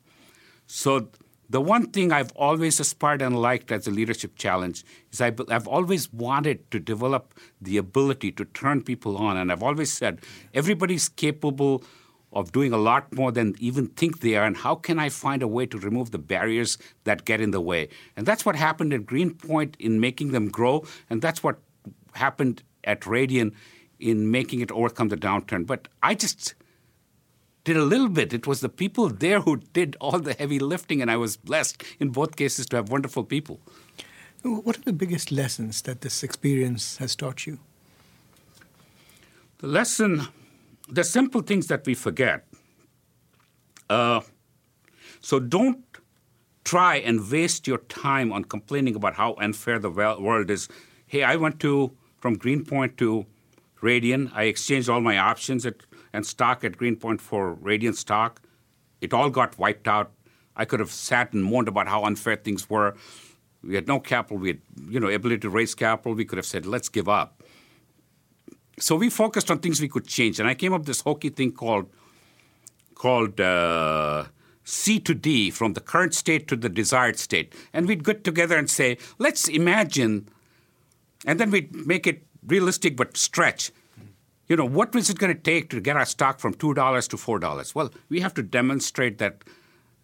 So, 0.66 1.08
the 1.50 1.60
one 1.60 1.90
thing 1.90 2.10
I've 2.10 2.32
always 2.32 2.80
aspired 2.80 3.20
and 3.20 3.40
liked 3.40 3.70
as 3.70 3.86
a 3.86 3.90
leadership 3.90 4.36
challenge 4.36 4.82
is 5.12 5.20
I've 5.20 5.68
always 5.68 6.10
wanted 6.12 6.70
to 6.70 6.80
develop 6.80 7.34
the 7.60 7.76
ability 7.76 8.32
to 8.32 8.46
turn 8.46 8.82
people 8.82 9.18
on. 9.18 9.36
And 9.36 9.52
I've 9.52 9.62
always 9.62 9.92
said 9.92 10.20
everybody's 10.54 11.08
capable 11.08 11.84
of 12.34 12.52
doing 12.52 12.72
a 12.72 12.76
lot 12.76 13.12
more 13.14 13.32
than 13.32 13.54
even 13.58 13.86
think 13.86 14.20
they 14.20 14.34
are, 14.34 14.44
and 14.44 14.56
how 14.56 14.74
can 14.74 14.98
I 14.98 15.08
find 15.08 15.42
a 15.42 15.48
way 15.48 15.66
to 15.66 15.78
remove 15.78 16.10
the 16.10 16.18
barriers 16.18 16.76
that 17.04 17.24
get 17.24 17.40
in 17.40 17.52
the 17.52 17.60
way? 17.60 17.88
And 18.16 18.26
that's 18.26 18.44
what 18.44 18.56
happened 18.56 18.92
at 18.92 19.06
Greenpoint 19.06 19.76
in 19.78 20.00
making 20.00 20.32
them 20.32 20.48
grow, 20.48 20.84
and 21.08 21.22
that's 21.22 21.42
what 21.42 21.58
happened 22.12 22.62
at 22.82 23.02
Radian 23.02 23.52
in 23.98 24.30
making 24.30 24.60
it 24.60 24.70
overcome 24.72 25.08
the 25.08 25.16
downturn. 25.16 25.66
But 25.66 25.88
I 26.02 26.14
just 26.14 26.54
did 27.62 27.76
a 27.76 27.84
little 27.84 28.08
bit. 28.08 28.34
It 28.34 28.46
was 28.46 28.60
the 28.60 28.68
people 28.68 29.08
there 29.08 29.40
who 29.40 29.56
did 29.72 29.96
all 30.00 30.18
the 30.18 30.34
heavy 30.34 30.58
lifting, 30.58 31.00
and 31.00 31.10
I 31.10 31.16
was 31.16 31.36
blessed 31.36 31.82
in 31.98 32.10
both 32.10 32.36
cases 32.36 32.66
to 32.66 32.76
have 32.76 32.90
wonderful 32.90 33.24
people. 33.24 33.60
What 34.42 34.76
are 34.76 34.82
the 34.82 34.92
biggest 34.92 35.32
lessons 35.32 35.80
that 35.82 36.02
this 36.02 36.22
experience 36.22 36.98
has 36.98 37.16
taught 37.16 37.46
you? 37.46 37.60
The 39.58 39.68
lesson 39.68 40.28
the 40.88 41.04
simple 41.04 41.40
things 41.40 41.66
that 41.68 41.86
we 41.86 41.94
forget. 41.94 42.46
Uh, 43.88 44.20
so 45.20 45.40
don't 45.40 45.84
try 46.64 46.96
and 46.96 47.30
waste 47.30 47.66
your 47.66 47.78
time 47.78 48.32
on 48.32 48.44
complaining 48.44 48.94
about 48.94 49.14
how 49.14 49.34
unfair 49.34 49.78
the 49.78 49.90
world 49.90 50.50
is. 50.50 50.68
Hey, 51.06 51.22
I 51.22 51.36
went 51.36 51.60
to 51.60 51.92
from 52.18 52.36
Greenpoint 52.36 52.96
to 52.98 53.26
Radian. 53.82 54.30
I 54.34 54.44
exchanged 54.44 54.88
all 54.88 55.00
my 55.00 55.18
options 55.18 55.66
at, 55.66 55.76
and 56.12 56.24
stock 56.24 56.64
at 56.64 56.76
Greenpoint 56.76 57.20
for 57.20 57.56
Radian 57.56 57.94
stock. 57.94 58.40
It 59.00 59.12
all 59.12 59.30
got 59.30 59.58
wiped 59.58 59.86
out. 59.86 60.12
I 60.56 60.64
could 60.64 60.80
have 60.80 60.90
sat 60.90 61.32
and 61.32 61.44
moaned 61.44 61.68
about 61.68 61.88
how 61.88 62.04
unfair 62.04 62.36
things 62.36 62.70
were. 62.70 62.94
We 63.62 63.74
had 63.74 63.88
no 63.88 63.98
capital. 63.98 64.38
We 64.38 64.48
had, 64.48 64.60
you 64.88 65.00
know, 65.00 65.08
ability 65.08 65.40
to 65.40 65.50
raise 65.50 65.74
capital. 65.74 66.14
We 66.14 66.24
could 66.24 66.36
have 66.36 66.46
said, 66.46 66.64
let's 66.64 66.88
give 66.88 67.08
up. 67.08 67.33
So 68.78 68.96
we 68.96 69.10
focused 69.10 69.50
on 69.50 69.58
things 69.58 69.80
we 69.80 69.88
could 69.88 70.06
change, 70.06 70.40
and 70.40 70.48
I 70.48 70.54
came 70.54 70.72
up 70.72 70.80
with 70.80 70.86
this 70.86 71.00
hokey 71.00 71.28
thing 71.30 71.52
called 71.52 71.88
called 72.94 73.40
uh, 73.40 74.24
C 74.64 74.98
to 75.00 75.14
D, 75.14 75.50
from 75.50 75.74
the 75.74 75.80
current 75.80 76.14
state 76.14 76.48
to 76.48 76.56
the 76.56 76.68
desired 76.68 77.18
state. 77.18 77.52
And 77.72 77.86
we'd 77.86 78.04
get 78.04 78.24
together 78.24 78.56
and 78.56 78.70
say, 78.70 78.96
let's 79.18 79.48
imagine, 79.48 80.28
and 81.26 81.38
then 81.38 81.50
we'd 81.50 81.74
make 81.86 82.06
it 82.06 82.26
realistic 82.46 82.96
but 82.96 83.16
stretch. 83.16 83.70
You 84.48 84.56
know, 84.56 84.64
what 84.64 84.94
was 84.94 85.08
it 85.10 85.18
going 85.18 85.34
to 85.34 85.40
take 85.40 85.70
to 85.70 85.80
get 85.80 85.96
our 85.96 86.04
stock 86.04 86.38
from 86.38 86.54
$2 86.54 87.08
to 87.08 87.16
$4? 87.16 87.74
Well, 87.74 87.90
we 88.08 88.20
have 88.20 88.34
to 88.34 88.42
demonstrate 88.42 89.18
that 89.18 89.42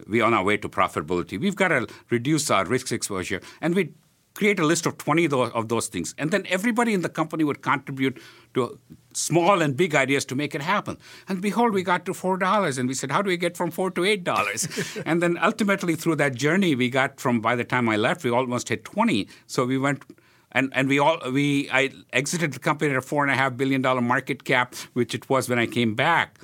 we're 0.07 0.25
on 0.25 0.33
our 0.33 0.43
way 0.43 0.57
to 0.57 0.69
profitability. 0.69 1.39
We've 1.39 1.57
got 1.57 1.69
to 1.69 1.87
reduce 2.09 2.51
our 2.51 2.65
risk 2.65 2.91
exposure. 2.91 3.41
And 3.61 3.75
we 3.75 3.93
create 4.41 4.59
a 4.59 4.67
list 4.67 4.87
of 4.87 4.97
20 4.97 5.27
of 5.61 5.69
those 5.69 5.89
things. 5.89 6.15
And 6.17 6.31
then 6.31 6.45
everybody 6.49 6.95
in 6.95 7.03
the 7.03 7.11
company 7.11 7.45
would 7.45 7.61
contribute 7.61 8.21
to 8.55 8.79
small 9.13 9.61
and 9.61 9.77
big 9.77 9.95
ideas 9.95 10.25
to 10.31 10.35
make 10.35 10.55
it 10.55 10.63
happen. 10.63 10.97
And 11.29 11.43
behold, 11.43 11.75
we 11.75 11.83
got 11.83 12.07
to 12.07 12.13
$4. 12.13 12.79
And 12.79 12.89
we 12.89 12.95
said, 12.95 13.11
how 13.11 13.21
do 13.21 13.29
we 13.29 13.37
get 13.37 13.55
from 13.59 13.71
4 13.71 13.91
to 13.91 14.01
$8? 14.01 15.03
and 15.07 15.23
then 15.23 15.37
ultimately 15.51 15.95
through 15.95 16.17
that 16.17 16.35
journey, 16.35 16.75
we 16.75 16.89
got 16.89 17.21
from, 17.21 17.41
by 17.41 17.55
the 17.55 17.65
time 17.65 17.87
I 17.91 17.97
left, 17.97 18.25
we 18.25 18.31
almost 18.31 18.71
hit 18.71 18.85
20. 18.85 19.29
So 19.47 19.67
we 19.67 19.77
went 19.77 20.05
and 20.53 20.73
and 20.75 20.89
we 20.89 20.99
all 20.99 21.19
we 21.31 21.71
I 21.71 21.91
exited 22.13 22.53
the 22.55 22.59
company 22.59 22.91
at 22.91 22.97
a 22.97 23.03
four 23.03 23.23
and 23.23 23.33
a 23.33 23.37
half 23.37 23.57
billion 23.57 23.83
dollar 23.83 24.01
market 24.01 24.43
cap, 24.43 24.75
which 24.95 25.15
it 25.15 25.29
was 25.29 25.49
when 25.49 25.61
I 25.61 25.67
came 25.67 25.95
back. 25.95 26.41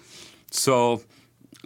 So 0.53 1.03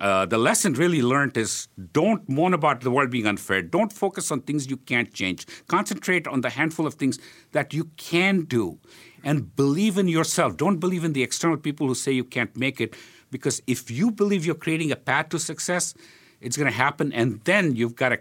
uh, 0.01 0.25
the 0.25 0.39
lesson 0.39 0.73
really 0.73 1.03
learned 1.03 1.37
is 1.37 1.69
don't 1.93 2.27
moan 2.27 2.55
about 2.55 2.81
the 2.81 2.91
world 2.91 3.11
being 3.11 3.27
unfair. 3.27 3.61
Don't 3.61 3.93
focus 3.93 4.31
on 4.31 4.41
things 4.41 4.71
you 4.71 4.79
can't 4.79 5.13
change. 5.13 5.47
Concentrate 5.69 6.27
on 6.27 6.41
the 6.41 6.49
handful 6.49 6.87
of 6.87 6.95
things 6.95 7.19
that 7.53 7.75
you 7.75 7.85
can 7.99 8.43
do 8.45 8.79
and 9.23 9.55
believe 9.55 9.99
in 9.99 10.09
yourself. 10.09 10.57
Don't 10.57 10.79
believe 10.79 11.05
in 11.05 11.13
the 11.13 11.23
external 11.23 11.59
people 11.59 11.87
who 11.87 11.95
say 11.95 12.13
you 12.13 12.25
can't 12.25 12.57
make 12.57 12.81
it 12.81 12.97
because 13.31 13.61
if 13.67 13.91
you 13.91 14.11
believe 14.11 14.47
you're 14.47 14.55
creating 14.55 14.91
a 14.91 14.97
path 14.97 15.29
to 15.29 15.39
success, 15.39 15.93
it's 16.41 16.57
going 16.57 16.71
to 16.71 16.77
happen. 16.77 17.13
And 17.13 17.41
then 17.45 17.77
you've 17.77 17.95
got 17.95 18.09
to 18.09 18.21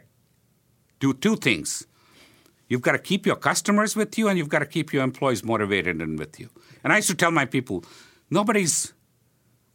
do 1.00 1.14
two 1.14 1.38
things. 1.38 1.88
You've 2.68 2.82
got 2.82 2.92
to 2.92 3.00
keep 3.00 3.26
your 3.26 3.38
customers 3.38 3.96
with 3.96 4.18
you 4.18 4.28
and 4.28 4.38
you've 4.38 4.50
got 4.50 4.60
to 4.60 4.66
keep 4.66 4.92
your 4.92 5.04
employees 5.04 5.46
motivated 5.46 6.02
and 6.02 6.20
with 6.20 6.40
you. 6.42 6.50
And 6.84 6.92
I 6.92 6.98
used 6.98 7.10
to 7.10 7.16
tell 7.16 7.32
my 7.32 7.46
people, 7.46 7.86
nobody's 8.30 8.94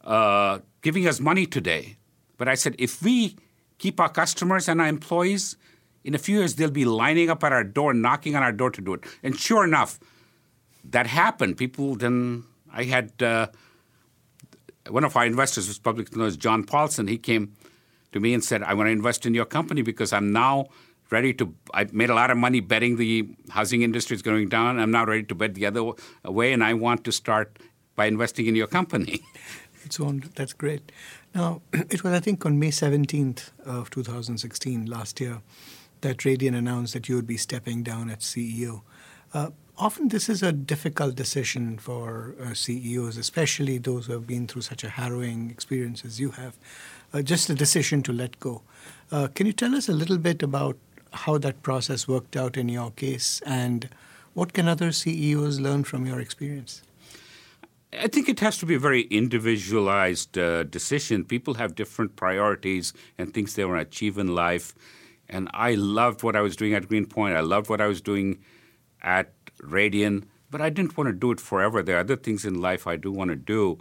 uh, 0.03 0.59
giving 0.85 1.07
us 1.07 1.19
money 1.19 1.47
today. 1.47 1.97
But 2.37 2.47
I 2.47 2.53
said, 2.53 2.75
if 2.77 3.01
we 3.01 3.35
keep 3.79 3.99
our 3.99 4.07
customers 4.07 4.69
and 4.69 4.79
our 4.79 4.87
employees, 4.87 5.57
in 6.03 6.13
a 6.13 6.19
few 6.19 6.37
years 6.37 6.53
they'll 6.55 6.69
be 6.69 6.85
lining 6.85 7.27
up 7.31 7.43
at 7.43 7.51
our 7.51 7.63
door, 7.63 7.91
knocking 7.91 8.35
on 8.35 8.43
our 8.43 8.51
door 8.51 8.69
to 8.69 8.81
do 8.81 8.93
it. 8.93 9.03
And 9.23 9.35
sure 9.35 9.63
enough, 9.63 9.99
that 10.91 11.07
happened. 11.07 11.57
People 11.57 11.95
then, 11.95 12.43
I 12.71 12.83
had 12.83 13.11
uh, 13.23 13.47
one 14.91 15.03
of 15.03 15.15
our 15.17 15.25
investors 15.25 15.67
was 15.67 15.79
public 15.79 16.15
known 16.15 16.27
as 16.27 16.37
John 16.37 16.63
Paulson. 16.63 17.07
He 17.07 17.17
came 17.17 17.55
to 18.11 18.19
me 18.19 18.35
and 18.35 18.43
said, 18.43 18.61
I 18.61 18.75
want 18.75 18.85
to 18.85 18.91
invest 18.91 19.25
in 19.25 19.33
your 19.33 19.45
company 19.45 19.81
because 19.81 20.13
I'm 20.13 20.31
now 20.31 20.67
ready 21.09 21.33
to. 21.33 21.51
I 21.73 21.87
made 21.91 22.11
a 22.11 22.15
lot 22.15 22.29
of 22.29 22.37
money 22.37 22.59
betting 22.59 22.97
the 22.97 23.27
housing 23.49 23.81
industry 23.81 24.13
is 24.15 24.21
going 24.21 24.49
down. 24.49 24.79
I'm 24.79 24.91
now 24.91 25.05
ready 25.05 25.23
to 25.23 25.33
bet 25.33 25.55
the 25.55 25.65
other 25.65 25.93
way, 26.23 26.53
and 26.53 26.63
I 26.63 26.75
want 26.75 27.03
to 27.05 27.11
start 27.11 27.57
by 27.95 28.05
investing 28.05 28.45
in 28.45 28.55
your 28.55 28.67
company. 28.67 29.21
its 29.85 29.99
own. 29.99 30.23
That's 30.35 30.53
great. 30.53 30.91
Now, 31.33 31.61
it 31.73 32.03
was, 32.03 32.13
I 32.13 32.19
think, 32.19 32.45
on 32.45 32.59
May 32.59 32.71
17th 32.71 33.51
of 33.65 33.89
2016, 33.89 34.85
last 34.85 35.19
year, 35.21 35.41
that 36.01 36.17
Radian 36.19 36.55
announced 36.55 36.93
that 36.93 37.09
you 37.09 37.15
would 37.15 37.27
be 37.27 37.37
stepping 37.37 37.83
down 37.83 38.09
as 38.09 38.19
CEO. 38.19 38.81
Uh, 39.33 39.49
often, 39.77 40.09
this 40.09 40.29
is 40.29 40.43
a 40.43 40.51
difficult 40.51 41.15
decision 41.15 41.77
for 41.77 42.35
uh, 42.41 42.53
CEOs, 42.53 43.17
especially 43.17 43.77
those 43.77 44.05
who 44.05 44.13
have 44.13 44.27
been 44.27 44.47
through 44.47 44.61
such 44.61 44.83
a 44.83 44.89
harrowing 44.89 45.49
experience 45.49 46.05
as 46.05 46.19
you 46.19 46.31
have. 46.31 46.57
Uh, 47.13 47.21
just 47.21 47.49
a 47.49 47.55
decision 47.55 48.03
to 48.03 48.11
let 48.11 48.39
go. 48.39 48.61
Uh, 49.11 49.27
can 49.33 49.45
you 49.47 49.53
tell 49.53 49.75
us 49.75 49.87
a 49.87 49.93
little 49.93 50.17
bit 50.17 50.43
about 50.43 50.77
how 51.13 51.37
that 51.37 51.63
process 51.63 52.07
worked 52.07 52.35
out 52.35 52.57
in 52.57 52.67
your 52.69 52.91
case 52.91 53.41
and 53.45 53.89
what 54.33 54.51
can 54.51 54.67
other 54.67 54.91
CEOs 54.91 55.61
learn 55.61 55.85
from 55.85 56.05
your 56.05 56.19
experience? 56.19 56.81
I 57.99 58.07
think 58.07 58.29
it 58.29 58.39
has 58.39 58.57
to 58.59 58.65
be 58.65 58.75
a 58.75 58.79
very 58.79 59.01
individualized 59.03 60.37
uh, 60.37 60.63
decision. 60.63 61.23
People 61.23 61.55
have 61.55 61.75
different 61.75 62.15
priorities 62.15 62.93
and 63.17 63.33
things 63.33 63.55
they 63.55 63.65
want 63.65 63.77
to 63.77 63.87
achieve 63.87 64.17
in 64.17 64.35
life. 64.35 64.73
And 65.29 65.49
I 65.53 65.75
loved 65.75 66.23
what 66.23 66.35
I 66.35 66.41
was 66.41 66.55
doing 66.55 66.73
at 66.73 66.87
Greenpoint. 66.87 67.35
I 67.35 67.41
loved 67.41 67.69
what 67.69 67.81
I 67.81 67.87
was 67.87 68.01
doing 68.01 68.39
at 69.01 69.31
Radian, 69.59 70.25
but 70.51 70.61
I 70.61 70.69
didn't 70.69 70.97
want 70.97 71.07
to 71.07 71.13
do 71.13 71.31
it 71.31 71.39
forever. 71.39 71.81
There 71.81 71.97
are 71.97 72.01
other 72.01 72.15
things 72.15 72.45
in 72.45 72.61
life 72.61 72.87
I 72.87 72.95
do 72.95 73.11
want 73.11 73.29
to 73.29 73.35
do. 73.35 73.79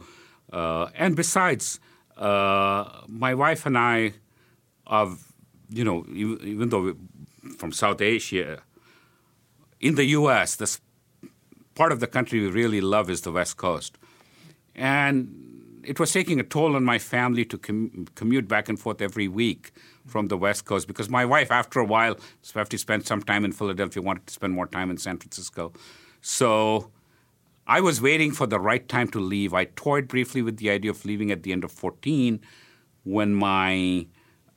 Uh, 0.53 0.89
and 0.95 1.17
besides, 1.17 1.81
uh, 2.17 3.03
my 3.09 3.35
wife 3.35 3.67
and 3.67 3.77
I, 3.77 4.15
of 4.87 5.33
you 5.71 5.85
know, 5.85 6.05
even, 6.13 6.69
though 6.69 6.95
from 7.57 7.73
South 7.73 8.01
Asia, 8.01 8.63
in 9.81 9.97
the 9.97 10.05
U.S., 10.07 10.57
this 10.57 10.81
part 11.75 11.93
of 11.93 12.01
the 12.01 12.07
country 12.07 12.41
we 12.41 12.49
really 12.49 12.81
love 12.81 13.11
is 13.11 13.23
the 13.23 13.33
West 13.33 13.57
Coast. 13.57 13.99
And 14.75 15.81
it 15.87 16.01
was 16.01 16.13
taking 16.13 16.41
a 16.41 16.43
toll 16.43 16.77
on 16.77 16.85
my 16.85 16.99
family 16.99 17.45
to 17.45 17.59
com- 17.59 18.07
commute 18.15 18.49
back 18.49 18.69
and 18.69 18.79
forth 18.79 19.01
every 19.01 19.29
week 19.29 19.73
from 20.07 20.29
the 20.29 20.37
West 20.37 20.65
Coast 20.65 20.87
because 20.87 21.09
my 21.09 21.25
wife, 21.25 21.51
after 21.51 21.81
a 21.81 21.85
while, 21.85 22.17
after 22.55 22.65
to 22.65 22.79
spend 22.79 23.07
some 23.07 23.23
time 23.23 23.45
in 23.45 23.53
Philadelphia, 23.53 24.03
wanted 24.03 24.27
to 24.27 24.35
spend 24.35 24.53
more 24.53 24.67
time 24.67 24.91
in 24.91 24.97
San 24.97 25.19
Francisco. 25.19 25.73
So 26.21 26.91
I 27.67 27.81
was 27.81 28.01
waiting 28.01 28.33
for 28.33 28.47
the 28.47 28.59
right 28.59 28.87
time 28.89 29.09
to 29.09 29.21
leave. 29.21 29.55
I 29.55 29.65
toyed 29.65 30.09
briefly 30.09 30.43
with 30.43 30.59
the 30.59 30.71
idea 30.71 30.91
of 30.91 31.05
leaving 31.05 31.31
at 31.31 31.43
the 31.43 31.53
end 31.53 31.65
of 31.65 31.73
14 31.73 32.41
when 33.05 33.35
my 33.35 34.07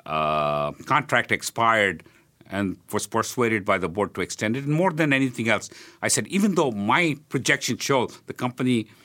uh, 0.06 0.72
contract 0.86 1.32
expired 1.32 2.04
and 2.50 2.78
was 2.94 3.08
persuaded 3.08 3.66
by 3.66 3.78
the 3.78 3.90
board 3.90 4.16
to 4.16 4.22
extend 4.22 4.56
it. 4.56 4.64
And 4.64 4.74
more 4.74 4.92
than 4.92 5.12
anything 5.12 5.50
else, 5.50 5.70
I 6.02 6.08
said, 6.08 6.28
even 6.28 6.56
though 6.56 6.72
my 6.72 7.18
projections 7.30 7.84
show 7.84 8.08
the 8.26 8.34
company– 8.34 8.88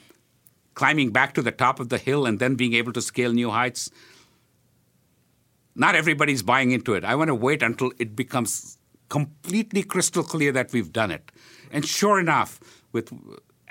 climbing 0.75 1.11
back 1.11 1.35
to 1.35 1.43
the 1.43 1.53
top 1.53 1.81
of 1.81 1.89
the 1.89 1.99
hill 1.99 2.27
and 2.27 2.39
then 2.39 2.55
being 2.55 2.75
able 2.75 2.93
to 2.93 3.03
scale 3.03 3.33
new 3.33 3.51
heights. 3.51 3.91
Not 5.75 5.95
everybody's 5.95 6.43
buying 6.43 6.71
into 6.71 6.95
it. 6.95 7.05
I 7.05 7.15
want 7.15 7.29
to 7.29 7.35
wait 7.35 7.63
until 7.63 7.93
it 7.99 8.15
becomes 8.15 8.79
completely 9.09 9.83
crystal 9.83 10.23
clear 10.23 10.53
that 10.53 10.73
we've 10.73 10.93
done 10.93 11.11
it. 11.11 11.33
And 11.71 11.87
sure 11.87 12.21
enough, 12.21 12.61
with 12.93 13.13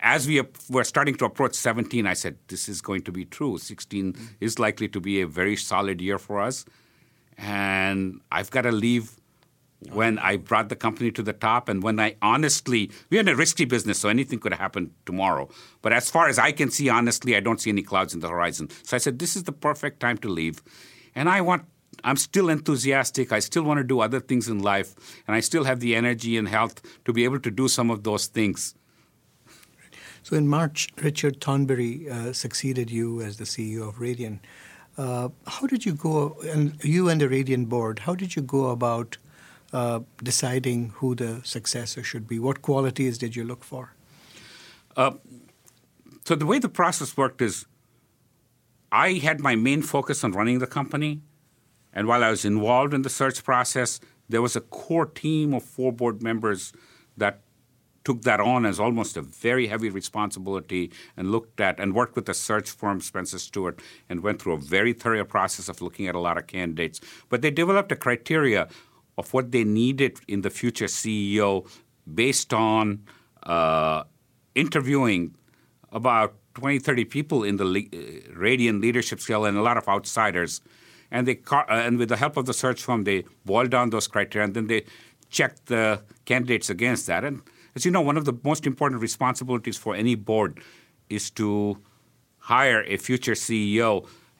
as 0.02 0.28
we 0.28 0.42
were 0.70 0.84
starting 0.84 1.16
to 1.16 1.26
approach 1.26 1.54
17, 1.54 2.08
I 2.08 2.14
said, 2.14 2.38
this 2.48 2.68
is 2.68 2.82
going 2.82 3.04
to 3.04 3.12
be 3.12 3.26
true. 3.26 3.58
16 3.58 4.14
mm-hmm. 4.14 4.26
is 4.40 4.58
likely 4.58 4.88
to 4.90 5.00
be 5.00 5.22
a 5.22 5.28
very 5.28 5.56
solid 5.56 6.02
year 6.02 6.18
for 6.18 6.40
us. 6.40 6.66
And 7.38 8.20
I've 8.32 8.50
got 8.50 8.64
to 8.64 8.72
leave 8.72 9.21
when 9.90 10.20
I 10.20 10.38
brought 10.38 10.70
the 10.70 10.76
company 10.76 11.12
to 11.12 11.24
the 11.24 11.34
top 11.34 11.68
and 11.68 11.82
when 11.82 12.00
I 12.00 12.16
honestly, 12.22 12.92
we're 13.10 13.22
in 13.22 13.28
a 13.28 13.36
risky 13.36 13.66
business, 13.66 14.00
so 14.00 14.10
anything 14.10 14.40
could 14.40 14.54
happen 14.54 14.92
tomorrow. 15.06 15.50
But 15.82 15.94
as 15.94 16.10
far 16.10 16.28
as 16.30 16.38
I 16.38 16.52
can 16.52 16.70
see, 16.70 16.90
honestly, 16.90 17.36
I 17.36 17.40
don't 17.40 17.60
see 17.60 17.72
any 17.72 17.82
clouds 17.82 18.14
in 18.14 18.20
the 18.20 18.30
horizon. 18.30 18.70
So 18.84 18.96
I 18.96 19.00
said, 19.00 19.20
this 19.20 19.36
is 19.36 19.44
the 19.44 19.52
perfect 19.52 20.00
time 20.00 20.18
to 20.20 20.30
leave. 20.30 20.62
And 21.16 21.28
I 21.28 21.42
want, 21.42 21.66
I'm 22.04 22.18
still 22.18 22.50
enthusiastic. 22.50 23.32
I 23.32 23.40
still 23.40 23.64
want 23.64 23.80
to 23.80 23.84
do 23.84 24.00
other 24.00 24.20
things 24.20 24.48
in 24.48 24.60
life. 24.60 24.96
And 25.28 25.36
I 25.36 25.40
still 25.40 25.64
have 25.64 25.80
the 25.80 25.96
energy 25.96 26.38
and 26.38 26.48
health 26.48 26.82
to 27.06 27.14
be 27.14 27.24
able 27.24 27.40
to 27.40 27.52
do 27.52 27.68
some 27.68 27.90
of 27.90 28.04
those 28.04 28.28
things. 28.28 28.76
So 30.24 30.36
in 30.36 30.48
March, 30.48 30.90
Richard 31.02 31.42
Thornberry 31.42 32.08
uh, 32.08 32.34
succeeded 32.34 32.92
you 32.92 33.22
as 33.22 33.38
the 33.38 33.46
CEO 33.46 33.90
of 33.90 33.96
Radian. 33.96 34.40
Uh, 34.96 35.30
how 35.48 35.66
did 35.66 35.86
you 35.86 35.94
go, 35.94 36.38
and 36.48 36.82
you 36.84 37.10
and 37.10 37.20
the 37.20 37.28
Radian 37.28 37.68
board, 37.68 38.00
how 38.00 38.14
did 38.14 38.36
you 38.36 38.44
go 38.44 38.68
about 38.68 39.18
uh, 39.74 40.00
deciding 40.22 40.90
who 40.96 41.16
the 41.16 41.42
successor 41.44 42.04
should 42.04 42.28
be? 42.28 42.40
What 42.40 42.62
qualities 42.62 43.18
did 43.18 43.36
you 43.36 43.44
look 43.44 43.64
for? 43.64 43.94
Uh, 44.96 45.12
so 46.26 46.36
the 46.36 46.46
way 46.46 46.60
the 46.60 46.70
process 46.70 47.16
worked 47.16 47.42
is 47.42 47.66
I 48.92 49.14
had 49.14 49.40
my 49.40 49.56
main 49.56 49.82
focus 49.82 50.24
on 50.24 50.34
running 50.34 50.60
the 50.60 50.68
company. 50.68 51.22
And 51.94 52.08
while 52.08 52.24
I 52.24 52.30
was 52.30 52.46
involved 52.46 52.94
in 52.94 53.02
the 53.02 53.10
search 53.10 53.44
process, 53.44 54.00
there 54.30 54.42
was 54.42 54.56
a 54.56 54.62
core 54.62 55.06
team 55.06 55.54
of 55.54 55.64
four 55.64 55.92
board 55.92 56.22
members 56.22 56.74
that 57.18 57.42
took 58.04 58.24
that 58.24 58.40
on 58.40 58.66
as 58.66 58.80
almost 58.80 59.16
a 59.16 59.22
very 59.22 59.68
heavy 59.68 59.90
responsibility 59.90 60.92
and 61.16 61.32
looked 61.32 61.62
at 61.62 61.80
and 61.80 61.94
worked 61.94 62.16
with 62.16 62.26
the 62.26 62.34
search 62.34 62.72
firm 62.72 63.00
Spencer 63.00 63.40
Stuart, 63.40 63.80
and 64.10 64.22
went 64.22 64.42
through 64.42 64.54
a 64.54 64.58
very 64.58 64.94
thorough 64.94 65.24
process 65.24 65.70
of 65.70 65.82
looking 65.82 66.08
at 66.08 66.16
a 66.16 66.20
lot 66.20 66.38
of 66.38 66.48
candidates. 66.48 67.00
But 67.30 67.42
they 67.42 67.52
developed 67.52 67.92
a 67.92 67.96
criteria 67.96 68.68
of 69.22 69.34
what 69.36 69.46
they 69.56 69.64
needed 69.82 70.14
in 70.34 70.40
the 70.46 70.50
future 70.60 70.90
CEO 71.00 71.52
based 72.22 72.52
on 72.54 72.84
uh, 73.56 74.04
interviewing 74.56 75.22
about 75.92 76.32
20, 76.56 76.80
30 76.80 77.06
people 77.06 77.40
in 77.50 77.56
the 77.62 77.68
le- 77.76 77.92
uh, 77.94 78.42
Radian 78.46 78.82
leadership 78.82 79.20
scale 79.26 79.46
and 79.46 79.56
a 79.58 79.66
lot 79.70 79.78
of 79.82 79.86
outsiders. 79.88 80.54
and 81.14 81.28
they 81.28 81.38
uh, 81.52 81.86
and 81.88 81.94
with 82.02 82.10
the 82.14 82.20
help 82.24 82.36
of 82.42 82.46
the 82.50 82.58
search 82.64 82.80
firm, 82.88 83.04
they 83.10 83.20
boil 83.52 83.68
down 83.76 83.86
those 83.96 84.08
criteria, 84.16 84.46
and 84.48 84.54
then 84.58 84.68
they 84.72 84.82
check 85.38 85.52
the 85.74 85.84
candidates 86.32 86.68
against 86.76 87.04
that. 87.12 87.22
And 87.28 87.36
as 87.76 87.82
you 87.86 87.92
know, 87.96 88.04
one 88.12 88.18
of 88.22 88.26
the 88.30 88.38
most 88.50 88.64
important 88.72 89.02
responsibilities 89.10 89.78
for 89.84 89.94
any 90.04 90.16
board 90.30 90.52
is 91.18 91.26
to 91.42 91.50
hire 92.52 92.82
a 92.96 92.98
future 93.08 93.38
CEO. 93.46 93.92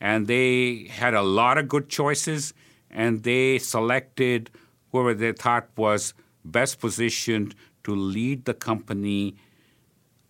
And 0.10 0.20
they 0.34 0.88
had 1.02 1.14
a 1.24 1.26
lot 1.42 1.56
of 1.60 1.66
good 1.74 1.88
choices, 2.00 2.54
and 3.02 3.12
they 3.30 3.60
selected 3.76 4.50
whoever 4.92 5.14
they 5.14 5.32
thought 5.32 5.70
was 5.76 6.14
best 6.44 6.80
positioned 6.80 7.56
to 7.84 7.96
lead 7.96 8.46
the 8.46 8.54
company 8.54 9.36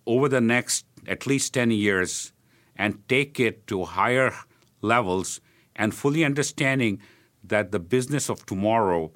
over 0.06 0.28
the 0.28 0.40
next 0.40 0.86
at 1.06 1.26
least 1.26 1.54
10 1.54 1.70
years 1.70 2.32
and 2.76 3.06
take 3.08 3.38
it 3.38 3.66
to 3.66 3.84
higher 3.84 4.32
levels 4.80 5.40
and 5.76 5.94
fully 5.94 6.24
understanding 6.24 7.00
that 7.44 7.72
the 7.72 7.78
business 7.78 8.28
of 8.28 8.44
tomorrow 8.46 9.10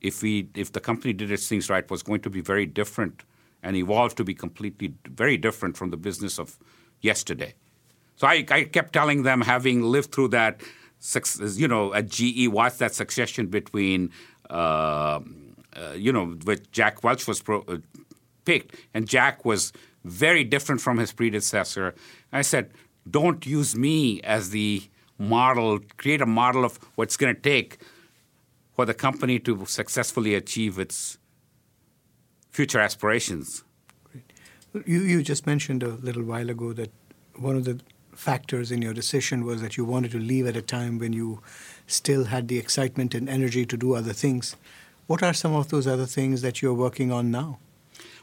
if 0.00 0.22
we 0.22 0.48
if 0.54 0.72
the 0.72 0.80
company 0.80 1.12
did 1.12 1.30
its 1.30 1.48
things 1.48 1.70
right 1.70 1.90
was 1.90 2.02
going 2.02 2.20
to 2.20 2.30
be 2.30 2.40
very 2.40 2.66
different 2.66 3.22
and 3.62 3.76
evolve 3.76 4.14
to 4.14 4.24
be 4.24 4.34
completely 4.34 4.94
very 5.06 5.36
different 5.36 5.76
from 5.76 5.90
the 5.90 5.96
business 5.96 6.38
of 6.38 6.58
yesterday. 7.00 7.54
So 8.16 8.26
i, 8.26 8.44
I 8.50 8.64
kept 8.64 8.92
telling 8.92 9.22
them 9.22 9.42
having 9.42 9.82
lived 9.82 10.12
through 10.12 10.28
that 10.28 10.60
you 11.56 11.68
know 11.68 11.92
at 11.94 12.08
ge 12.08 12.48
watched 12.48 12.78
that 12.78 12.94
succession 12.94 13.46
between 13.46 14.10
you 15.96 16.12
know, 16.12 16.36
with 16.44 16.70
Jack 16.72 17.02
Welch 17.02 17.26
was 17.26 17.42
pro, 17.42 17.62
uh, 17.62 17.78
picked, 18.44 18.76
and 18.94 19.08
Jack 19.08 19.44
was 19.44 19.72
very 20.04 20.44
different 20.44 20.80
from 20.80 20.98
his 20.98 21.12
predecessor. 21.12 21.94
I 22.32 22.42
said, 22.42 22.70
don't 23.10 23.44
use 23.46 23.74
me 23.76 24.20
as 24.22 24.50
the 24.50 24.82
model, 25.18 25.80
create 25.96 26.20
a 26.20 26.26
model 26.26 26.64
of 26.64 26.78
what's 26.96 27.16
going 27.16 27.34
to 27.34 27.40
take 27.40 27.78
for 28.74 28.84
the 28.84 28.94
company 28.94 29.38
to 29.40 29.64
successfully 29.66 30.34
achieve 30.34 30.78
its 30.78 31.18
future 32.50 32.80
aspirations. 32.80 33.64
You, 34.74 35.00
you 35.00 35.22
just 35.22 35.46
mentioned 35.46 35.82
a 35.82 35.88
little 35.88 36.22
while 36.22 36.48
ago 36.48 36.72
that 36.72 36.90
one 37.36 37.56
of 37.56 37.64
the 37.64 37.80
factors 38.14 38.70
in 38.70 38.82
your 38.82 38.94
decision 38.94 39.44
was 39.44 39.60
that 39.62 39.76
you 39.76 39.84
wanted 39.84 40.10
to 40.12 40.18
leave 40.18 40.46
at 40.46 40.56
a 40.56 40.62
time 40.62 40.98
when 40.98 41.12
you 41.12 41.40
still 41.92 42.24
had 42.24 42.48
the 42.48 42.58
excitement 42.58 43.14
and 43.14 43.28
energy 43.28 43.66
to 43.66 43.76
do 43.76 43.94
other 43.94 44.12
things. 44.12 44.56
What 45.06 45.22
are 45.22 45.34
some 45.34 45.54
of 45.54 45.68
those 45.68 45.86
other 45.86 46.06
things 46.06 46.42
that 46.42 46.62
you're 46.62 46.74
working 46.74 47.12
on 47.12 47.30
now? 47.30 47.58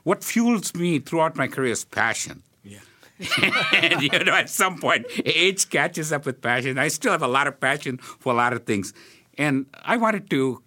What 0.04 0.24
fuels 0.24 0.74
me 0.74 1.00
throughout 1.00 1.36
my 1.36 1.48
career 1.48 1.72
is 1.72 1.86
passion. 1.86 2.44
Yeah. 2.64 2.80
and 3.74 4.02
you 4.02 4.10
know, 4.10 4.34
at 4.34 4.50
some 4.50 4.78
point, 4.80 5.06
age 5.26 5.70
catches 5.70 6.12
up 6.12 6.26
with 6.26 6.42
passion. 6.42 6.78
I 6.78 6.88
still 6.88 7.12
have 7.12 7.22
a 7.22 7.28
lot 7.28 7.48
of 7.48 7.60
passion 7.60 7.98
for 7.98 8.32
a 8.34 8.36
lot 8.36 8.54
of 8.54 8.64
things, 8.64 8.94
and 9.38 9.66
I 9.84 9.98
wanted 9.98 10.30
to 10.30 10.64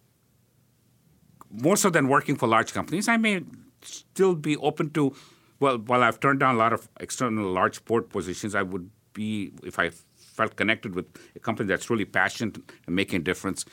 more 1.50 1.76
so 1.76 1.90
than 1.90 2.08
working 2.08 2.36
for 2.36 2.46
large 2.46 2.72
companies. 2.72 3.08
I 3.08 3.16
may 3.16 3.42
still 3.82 4.34
be 4.34 4.56
open 4.56 4.90
to. 4.90 5.14
Well, 5.60 5.78
while 5.78 6.02
I've 6.02 6.20
turned 6.20 6.40
down 6.40 6.56
a 6.56 6.58
lot 6.58 6.72
of 6.72 6.88
external 7.00 7.50
large 7.50 7.84
board 7.84 8.10
positions, 8.10 8.54
I 8.54 8.62
would 8.62 8.90
be 9.12 9.52
if 9.62 9.78
I 9.78 9.90
felt 10.32 10.56
connected 10.56 10.94
with 10.94 11.06
a 11.36 11.40
company 11.40 11.66
that's 11.66 11.90
really 11.90 12.04
passionate 12.04 12.58
and 12.86 12.96
making 12.96 13.20
a 13.20 13.22
difference. 13.22 13.64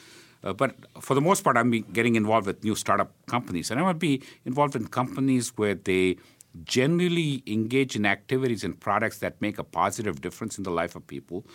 Uh, 0.43 0.53
but 0.53 0.75
for 1.01 1.15
the 1.15 1.21
most 1.21 1.43
part, 1.43 1.57
I'm 1.57 1.71
getting 1.71 2.15
involved 2.15 2.47
with 2.47 2.63
new 2.63 2.75
startup 2.75 3.11
companies, 3.27 3.71
and 3.71 3.79
I 3.79 3.83
want 3.83 3.95
to 3.95 3.99
be 3.99 4.21
involved 4.45 4.75
in 4.75 4.87
companies 4.87 5.49
where 5.57 5.75
they 5.75 6.17
generally 6.63 7.43
engage 7.45 7.95
in 7.95 8.05
activities 8.05 8.63
and 8.63 8.79
products 8.79 9.19
that 9.19 9.39
make 9.41 9.59
a 9.59 9.63
positive 9.63 10.21
difference 10.21 10.57
in 10.57 10.63
the 10.63 10.71
life 10.71 10.95
of 10.95 11.05
people 11.05 11.45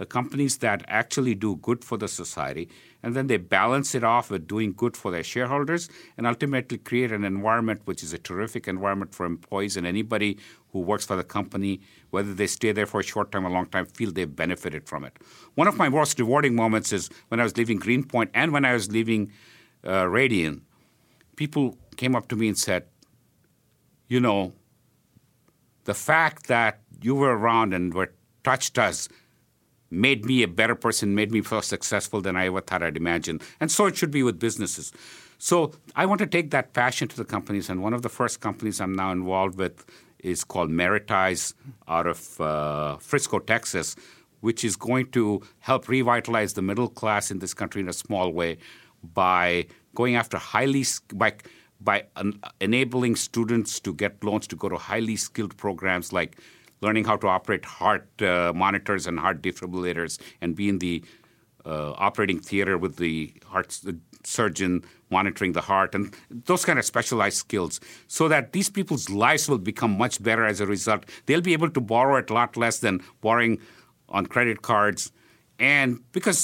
the 0.00 0.06
companies 0.06 0.56
that 0.56 0.82
actually 0.88 1.34
do 1.34 1.56
good 1.56 1.84
for 1.84 1.98
the 1.98 2.08
society, 2.08 2.70
and 3.02 3.14
then 3.14 3.26
they 3.26 3.36
balance 3.36 3.94
it 3.94 4.02
off 4.02 4.30
with 4.30 4.48
doing 4.48 4.72
good 4.72 4.96
for 4.96 5.10
their 5.10 5.22
shareholders, 5.22 5.90
and 6.16 6.26
ultimately 6.26 6.78
create 6.78 7.12
an 7.12 7.22
environment 7.22 7.82
which 7.84 8.02
is 8.02 8.14
a 8.14 8.18
terrific 8.18 8.66
environment 8.66 9.14
for 9.14 9.26
employees 9.26 9.76
and 9.76 9.86
anybody 9.86 10.38
who 10.72 10.78
works 10.78 11.04
for 11.04 11.16
the 11.16 11.22
company, 11.22 11.82
whether 12.08 12.32
they 12.32 12.46
stay 12.46 12.72
there 12.72 12.86
for 12.86 13.00
a 13.00 13.02
short 13.02 13.30
time 13.30 13.44
or 13.44 13.50
a 13.50 13.52
long 13.52 13.66
time, 13.66 13.84
feel 13.84 14.10
they've 14.10 14.34
benefited 14.34 14.88
from 14.88 15.04
it. 15.04 15.12
One 15.54 15.68
of 15.68 15.76
my 15.76 15.90
most 15.90 16.18
rewarding 16.18 16.54
moments 16.54 16.94
is 16.94 17.10
when 17.28 17.38
I 17.38 17.42
was 17.42 17.58
leaving 17.58 17.76
Greenpoint 17.76 18.30
and 18.32 18.54
when 18.54 18.64
I 18.64 18.72
was 18.72 18.90
leaving 18.90 19.30
uh, 19.84 20.04
Radian. 20.04 20.62
People 21.36 21.76
came 21.98 22.16
up 22.16 22.26
to 22.28 22.36
me 22.36 22.48
and 22.48 22.56
said, 22.56 22.86
you 24.08 24.18
know, 24.18 24.54
the 25.84 25.92
fact 25.92 26.46
that 26.46 26.80
you 27.02 27.14
were 27.14 27.36
around 27.36 27.74
and 27.74 27.92
were 27.92 28.14
touched 28.42 28.78
us 28.78 29.06
made 29.90 30.24
me 30.24 30.42
a 30.42 30.48
better 30.48 30.74
person, 30.74 31.14
made 31.14 31.32
me 31.32 31.42
more 31.50 31.62
successful 31.62 32.20
than 32.20 32.36
I 32.36 32.46
ever 32.46 32.60
thought 32.60 32.82
I'd 32.82 32.96
imagine. 32.96 33.40
And 33.60 33.70
so 33.70 33.86
it 33.86 33.96
should 33.96 34.10
be 34.10 34.22
with 34.22 34.38
businesses. 34.38 34.92
So 35.38 35.72
I 35.96 36.06
want 36.06 36.20
to 36.20 36.26
take 36.26 36.50
that 36.50 36.72
passion 36.74 37.08
to 37.08 37.16
the 37.16 37.24
companies, 37.24 37.70
and 37.70 37.82
one 37.82 37.94
of 37.94 38.02
the 38.02 38.08
first 38.08 38.40
companies 38.40 38.80
I'm 38.80 38.94
now 38.94 39.10
involved 39.10 39.56
with 39.56 39.84
is 40.18 40.44
called 40.44 40.70
Meritize 40.70 41.54
out 41.88 42.06
of 42.06 42.40
uh, 42.40 42.98
Frisco, 42.98 43.38
Texas, 43.38 43.96
which 44.40 44.64
is 44.64 44.76
going 44.76 45.10
to 45.12 45.40
help 45.60 45.88
revitalize 45.88 46.52
the 46.52 46.62
middle 46.62 46.88
class 46.88 47.30
in 47.30 47.38
this 47.38 47.54
country 47.54 47.80
in 47.80 47.88
a 47.88 47.92
small 47.92 48.32
way 48.32 48.58
by 49.02 49.66
going 49.94 50.14
after 50.14 50.36
highly 50.38 50.84
by 51.14 51.34
by 51.82 52.04
enabling 52.60 53.16
students 53.16 53.80
to 53.80 53.94
get 53.94 54.22
loans 54.22 54.46
to 54.46 54.56
go 54.56 54.68
to 54.68 54.76
highly 54.76 55.16
skilled 55.16 55.56
programs 55.56 56.12
like 56.12 56.36
learning 56.80 57.04
how 57.04 57.16
to 57.16 57.26
operate 57.26 57.64
heart 57.64 58.08
uh, 58.22 58.52
monitors 58.54 59.06
and 59.06 59.18
heart 59.18 59.42
defibrillators 59.42 60.18
and 60.40 60.56
be 60.56 60.68
in 60.68 60.78
the 60.78 61.04
uh, 61.66 61.92
operating 61.92 62.40
theater 62.40 62.78
with 62.78 62.96
the 62.96 63.32
heart 63.46 63.78
surgeon 64.24 64.82
monitoring 65.10 65.52
the 65.52 65.60
heart 65.60 65.94
and 65.94 66.14
those 66.30 66.64
kind 66.64 66.78
of 66.78 66.84
specialized 66.84 67.36
skills 67.36 67.80
so 68.06 68.28
that 68.28 68.52
these 68.52 68.68
people's 68.68 69.10
lives 69.10 69.48
will 69.48 69.58
become 69.58 69.96
much 69.96 70.22
better 70.22 70.44
as 70.44 70.60
a 70.60 70.66
result. 70.66 71.04
They'll 71.26 71.40
be 71.40 71.52
able 71.52 71.70
to 71.70 71.80
borrow 71.80 72.18
at 72.18 72.30
a 72.30 72.34
lot 72.34 72.56
less 72.56 72.78
than 72.78 73.02
borrowing 73.20 73.58
on 74.08 74.26
credit 74.26 74.62
cards 74.62 75.12
and 75.58 76.00
because 76.12 76.38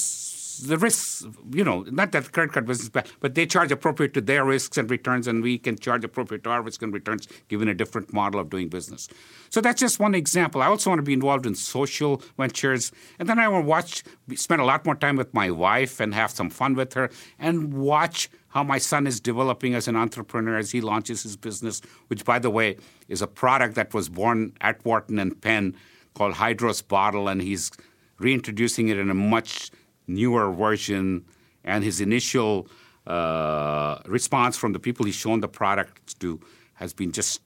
the 0.57 0.77
risks, 0.77 1.25
you 1.51 1.63
know, 1.63 1.83
not 1.83 2.11
that 2.11 2.31
credit 2.31 2.53
card 2.53 2.65
business, 2.65 2.89
but, 2.89 3.07
but 3.19 3.35
they 3.35 3.45
charge 3.45 3.71
appropriate 3.71 4.13
to 4.13 4.21
their 4.21 4.45
risks 4.45 4.77
and 4.77 4.89
returns, 4.89 5.27
and 5.27 5.41
we 5.41 5.57
can 5.57 5.77
charge 5.77 6.03
appropriate 6.03 6.43
to 6.43 6.49
our 6.49 6.61
risks 6.61 6.83
and 6.83 6.93
returns, 6.93 7.27
given 7.47 7.67
a 7.67 7.73
different 7.73 8.13
model 8.13 8.39
of 8.39 8.49
doing 8.49 8.67
business. 8.67 9.07
So 9.49 9.61
that's 9.61 9.79
just 9.79 9.99
one 9.99 10.15
example. 10.15 10.61
I 10.61 10.67
also 10.67 10.89
want 10.89 10.99
to 10.99 11.03
be 11.03 11.13
involved 11.13 11.45
in 11.45 11.55
social 11.55 12.21
ventures, 12.37 12.91
and 13.19 13.27
then 13.29 13.39
I 13.39 13.47
want 13.47 13.65
to 13.65 13.69
watch, 13.69 14.03
spend 14.35 14.61
a 14.61 14.65
lot 14.65 14.85
more 14.85 14.95
time 14.95 15.15
with 15.15 15.33
my 15.33 15.49
wife 15.51 15.99
and 15.99 16.13
have 16.13 16.31
some 16.31 16.49
fun 16.49 16.75
with 16.75 16.93
her, 16.93 17.09
and 17.39 17.73
watch 17.73 18.29
how 18.49 18.63
my 18.63 18.77
son 18.77 19.05
is 19.05 19.19
developing 19.19 19.75
as 19.75 19.87
an 19.87 19.95
entrepreneur 19.95 20.57
as 20.57 20.71
he 20.71 20.81
launches 20.81 21.23
his 21.23 21.35
business, 21.37 21.81
which, 22.07 22.25
by 22.25 22.39
the 22.39 22.49
way, 22.49 22.77
is 23.07 23.21
a 23.21 23.27
product 23.27 23.75
that 23.75 23.93
was 23.93 24.09
born 24.09 24.53
at 24.61 24.83
Wharton 24.83 25.19
and 25.19 25.39
Penn 25.41 25.75
called 26.15 26.33
Hydros 26.33 26.87
Bottle, 26.87 27.27
and 27.27 27.41
he's 27.41 27.71
reintroducing 28.19 28.87
it 28.87 28.97
in 28.97 29.11
a 29.11 29.13
much 29.13 29.69
newer 30.07 30.51
version, 30.51 31.25
and 31.63 31.83
his 31.83 32.01
initial 32.01 32.67
uh, 33.05 33.99
response 34.05 34.57
from 34.57 34.73
the 34.73 34.79
people 34.79 35.05
he's 35.05 35.15
shown 35.15 35.41
the 35.41 35.47
product 35.47 36.19
to 36.19 36.39
has 36.75 36.93
been 36.93 37.11
just 37.11 37.41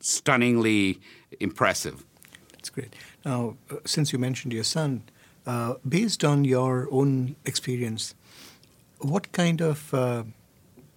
stunningly 0.00 1.00
impressive. 1.40 2.04
That's 2.52 2.70
great. 2.70 2.94
Now, 3.24 3.56
uh, 3.70 3.76
since 3.84 4.12
you 4.12 4.18
mentioned 4.18 4.52
your 4.52 4.64
son, 4.64 5.02
uh, 5.46 5.74
based 5.86 6.24
on 6.24 6.44
your 6.44 6.88
own 6.90 7.36
experience, 7.44 8.14
what 8.98 9.32
kind 9.32 9.60
of 9.60 9.92
uh, 9.92 10.24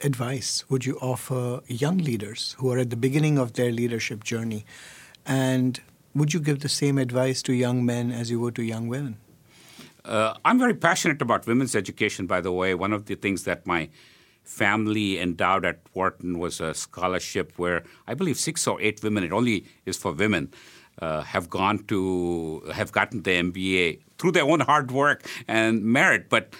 advice 0.02 0.63
would 0.70 0.86
you 0.86 0.98
offer 1.00 1.62
young 1.67 1.98
leaders 1.98 2.56
who 2.60 2.72
are 2.72 2.78
at 2.80 2.89
the 2.89 2.96
beginning 2.96 3.38
of 3.38 3.54
their 3.54 3.72
leadership 3.72 4.24
journey? 4.24 4.65
And 5.26 5.80
would 6.15 6.34
you 6.34 6.39
give 6.39 6.60
the 6.60 6.70
same 6.70 6.98
advice 6.98 7.41
to 7.43 7.54
young 7.54 7.86
men 7.86 8.12
as 8.12 8.32
you 8.32 8.39
would 8.39 8.56
to 8.56 8.63
young 8.63 8.88
women? 8.88 9.17
Uh, 10.08 10.36
I'm 10.46 10.58
very 10.58 10.74
passionate 10.74 11.22
about 11.22 11.46
women's 11.46 11.76
education, 11.76 12.28
by 12.28 12.39
the 12.39 12.52
way. 12.52 12.74
One 12.74 12.93
of 12.93 13.06
the 13.06 13.15
things 13.15 13.43
that 13.43 13.67
my 13.67 13.89
family 14.43 15.20
endowed 15.20 15.65
at 15.65 15.82
Wharton 15.93 16.39
was 16.39 16.62
a 16.62 16.74
scholarship 16.74 17.52
where 17.58 17.84
I 18.08 18.13
believe 18.13 18.38
six 18.38 18.65
or 18.65 18.82
eight 18.82 19.04
women, 19.04 19.26
it 19.26 19.34
only 19.34 19.65
is 19.86 19.98
for 19.98 20.13
women, 20.13 20.54
uh, 21.02 21.22
have 21.22 21.50
gone 21.50 21.80
to, 21.88 22.63
have 22.74 22.93
gotten 22.93 23.24
the 23.24 23.32
MBA 23.32 24.00
through 24.17 24.32
their 24.32 24.46
own 24.46 24.62
hard 24.62 24.91
work 24.91 25.28
and 25.48 25.84
merit, 25.84 26.30
but 26.30 26.54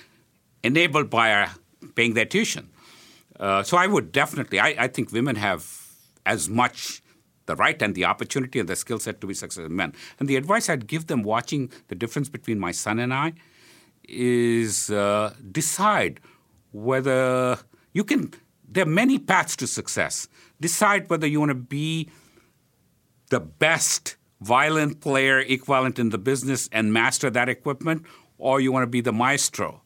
enabled 0.62 1.10
by 1.10 1.32
our 1.32 1.52
paying 1.96 2.14
their 2.14 2.26
tuition. 2.26 2.70
Uh, 3.40 3.64
so 3.64 3.78
I 3.78 3.88
would 3.88 4.12
definitely, 4.12 4.60
I, 4.60 4.76
I 4.78 4.88
think 4.90 5.14
women 5.14 5.38
have 5.38 5.88
as 6.26 6.50
much 6.50 7.02
the 7.48 7.56
right 7.56 7.82
and 7.82 7.96
the 7.96 8.06
opportunity 8.06 8.60
and 8.60 8.70
the 8.70 8.76
skill 8.76 9.00
set 9.00 9.20
to 9.22 9.28
be 9.28 9.34
successful 9.34 9.70
men. 9.72 9.94
And 10.20 10.30
the 10.30 10.36
advice 10.36 10.70
I'd 10.70 10.88
give 10.88 11.08
them 11.08 11.24
watching 11.24 11.72
the 11.88 11.96
difference 11.96 12.30
between 12.30 12.60
my 12.60 12.72
son 12.72 13.00
and 13.00 13.14
I 13.14 13.34
is 14.08 14.90
uh, 14.92 15.34
decide 15.52 16.20
whether 16.72 17.58
you 17.94 18.04
can, 18.04 18.32
there 18.68 18.84
are 18.84 18.90
many 18.90 19.18
paths 19.18 19.56
to 19.58 19.68
success. 19.68 20.28
Decide 20.62 21.10
whether 21.10 21.28
you 21.28 21.40
want 21.40 21.50
to 21.50 21.56
be 21.56 22.10
the 23.30 23.40
best 23.40 24.16
violin 24.40 24.94
player 24.94 25.40
equivalent 25.40 26.00
in 26.00 26.10
the 26.10 26.18
business 26.18 26.70
and 26.72 26.94
master 26.94 27.30
that 27.30 27.50
equipment, 27.50 28.06
or 28.38 28.62
you 28.62 28.72
want 28.72 28.84
to 28.84 28.88
be 28.88 29.02
the 29.02 29.12
maestro. 29.12 29.82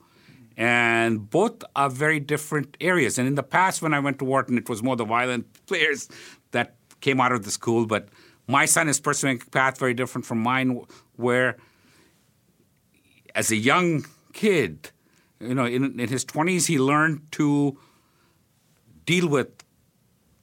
And 0.58 1.30
both 1.30 1.63
are 1.76 1.89
very 1.89 2.19
different 2.19 2.76
areas. 2.82 3.17
And 3.17 3.28
in 3.28 3.36
the 3.36 3.43
past, 3.43 3.82
when 3.82 3.93
I 3.93 4.00
went 4.00 4.19
to 4.19 4.26
Wharton, 4.26 4.58
it 4.58 4.69
was 4.69 4.84
more 4.84 4.95
the 4.95 5.06
violent 5.06 5.65
players 5.65 6.10
that 6.52 6.76
came 7.02 7.20
out 7.20 7.32
of 7.32 7.44
the 7.44 7.52
school. 7.52 7.86
But 7.86 8.10
my 8.48 8.66
son 8.66 8.88
is 8.88 9.00
pursuing 9.00 9.42
a 9.42 9.50
path 9.50 9.78
very 9.78 9.94
different 9.94 10.26
from 10.26 10.40
mine, 10.40 10.82
where 11.16 11.58
as 13.36 13.52
a 13.52 13.56
young 13.56 14.06
kid, 14.34 14.92
you 15.40 15.56
know, 15.56 15.66
in, 15.66 16.00
in 16.00 16.10
his 16.10 16.26
20s, 16.26 16.68
he 16.68 16.80
learned 16.80 17.32
to 17.34 17.78
deal 19.06 19.28
with 19.28 19.50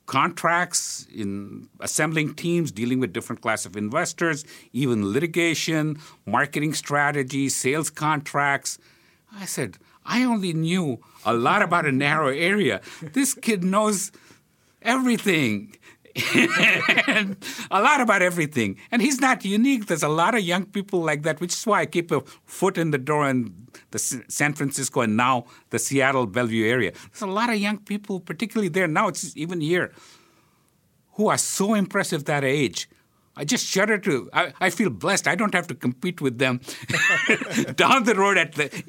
contracts, 0.06 1.06
in 1.14 1.68
assembling 1.80 2.34
teams, 2.34 2.72
dealing 2.72 2.98
with 2.98 3.12
different 3.12 3.42
class 3.42 3.66
of 3.66 3.76
investors, 3.76 4.44
even 4.72 5.12
litigation, 5.12 5.98
marketing 6.26 6.72
strategies, 6.72 7.54
sales 7.54 7.90
contracts. 7.90 8.78
I 9.32 9.44
said, 9.44 9.76
I 10.06 10.24
only 10.24 10.54
knew 10.54 10.98
a 11.26 11.34
lot 11.34 11.60
about 11.62 11.84
a 11.84 11.92
narrow 11.92 12.28
area. 12.28 12.80
This 13.02 13.34
kid 13.34 13.62
knows 13.62 14.10
everything. 14.80 15.76
a 17.70 17.80
lot 17.80 18.00
about 18.00 18.22
everything. 18.22 18.76
And 18.90 19.00
he's 19.02 19.20
not 19.20 19.44
unique. 19.44 19.86
There's 19.86 20.02
a 20.02 20.08
lot 20.08 20.34
of 20.34 20.40
young 20.40 20.66
people 20.66 21.00
like 21.00 21.22
that, 21.22 21.40
which 21.40 21.52
is 21.52 21.66
why 21.66 21.80
I 21.80 21.86
keep 21.86 22.10
a 22.10 22.20
foot 22.44 22.78
in 22.78 22.90
the 22.90 22.98
door 22.98 23.28
in 23.28 23.68
the 23.90 23.98
San 23.98 24.54
Francisco 24.54 25.00
and 25.00 25.16
now 25.16 25.46
the 25.70 25.78
Seattle 25.78 26.26
Bellevue 26.26 26.66
area. 26.66 26.92
There's 27.12 27.22
a 27.22 27.26
lot 27.26 27.50
of 27.50 27.56
young 27.56 27.78
people, 27.78 28.20
particularly 28.20 28.68
there 28.68 28.88
now, 28.88 29.08
it's 29.08 29.36
even 29.36 29.60
here, 29.60 29.92
who 31.14 31.28
are 31.28 31.38
so 31.38 31.74
impressive 31.74 32.24
that 32.24 32.44
age. 32.44 32.88
I 33.36 33.44
just 33.44 33.64
shudder 33.64 33.98
to. 33.98 34.28
I, 34.32 34.52
I, 34.60 34.70
feel 34.70 34.90
blessed. 34.90 35.28
I 35.28 35.36
don't 35.36 35.54
have 35.54 35.68
to 35.68 35.74
compete 35.74 36.20
with 36.20 36.38
them 36.38 36.60
down 37.76 38.02
the 38.02 38.16
road 38.16 38.36
at 38.36 38.54
the 38.54 38.82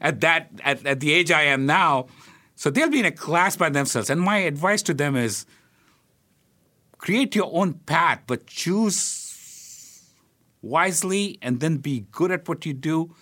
at 0.00 0.22
that 0.22 0.48
at, 0.64 0.86
at 0.86 1.00
the 1.00 1.12
age 1.12 1.30
I 1.30 1.42
am 1.42 1.66
now. 1.66 2.06
So 2.54 2.70
they'll 2.70 2.88
be 2.88 3.00
in 3.00 3.04
a 3.04 3.12
class 3.12 3.54
by 3.56 3.68
themselves. 3.68 4.08
And 4.08 4.22
my 4.22 4.38
advice 4.38 4.82
to 4.84 4.94
them 4.94 5.16
is 5.16 5.44
create 7.02 7.34
your 7.34 7.50
own 7.52 7.74
path, 7.74 8.20
but 8.28 8.46
choose 8.46 10.00
wisely 10.62 11.36
and 11.42 11.58
then 11.58 11.76
be 11.78 12.06
good 12.12 12.30
at 12.30 12.48
what 12.48 12.64
you 12.64 12.72
do. 12.72 13.14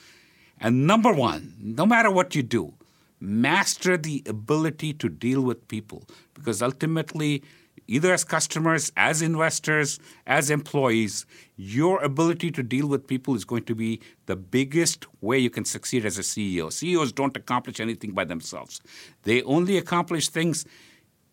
And 0.61 0.87
number 0.87 1.13
one, 1.13 1.55
no 1.59 1.87
matter 1.87 2.11
what 2.11 2.35
you 2.35 2.43
do, 2.43 2.75
master 3.21 3.97
the 3.97 4.23
ability 4.27 4.93
to 4.93 5.09
deal 5.09 5.41
with 5.41 5.67
people 5.69 6.05
because 6.35 6.61
ultimately, 6.61 7.43
either 7.87 8.13
as 8.13 8.23
customers, 8.23 8.93
as 8.99 9.23
investors, 9.23 9.99
as 10.27 10.51
employees, 10.51 11.25
your 11.57 12.03
ability 12.03 12.51
to 12.51 12.63
deal 12.63 12.87
with 12.87 13.07
people 13.07 13.35
is 13.35 13.47
going 13.47 13.65
to 13.65 13.75
be 13.75 13.99
the 14.27 14.37
biggest 14.37 15.07
way 15.23 15.39
you 15.39 15.49
can 15.49 15.65
succeed 15.65 16.05
as 16.05 16.19
a 16.19 16.23
CEO. 16.23 16.71
CEOs 16.71 17.13
don't 17.13 17.37
accomplish 17.37 17.81
anything 17.81 18.13
by 18.13 18.25
themselves, 18.25 18.83
they 19.23 19.43
only 19.45 19.79
accomplish 19.79 20.29
things 20.29 20.67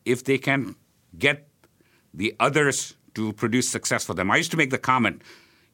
if 0.05 0.23
they 0.23 0.37
can 0.37 0.77
get 1.17 1.49
the 2.17 2.35
others 2.39 2.95
to 3.13 3.31
produce 3.33 3.69
success 3.69 4.03
for 4.03 4.13
them. 4.13 4.29
I 4.29 4.37
used 4.37 4.51
to 4.51 4.57
make 4.57 4.71
the 4.71 4.77
comment, 4.77 5.21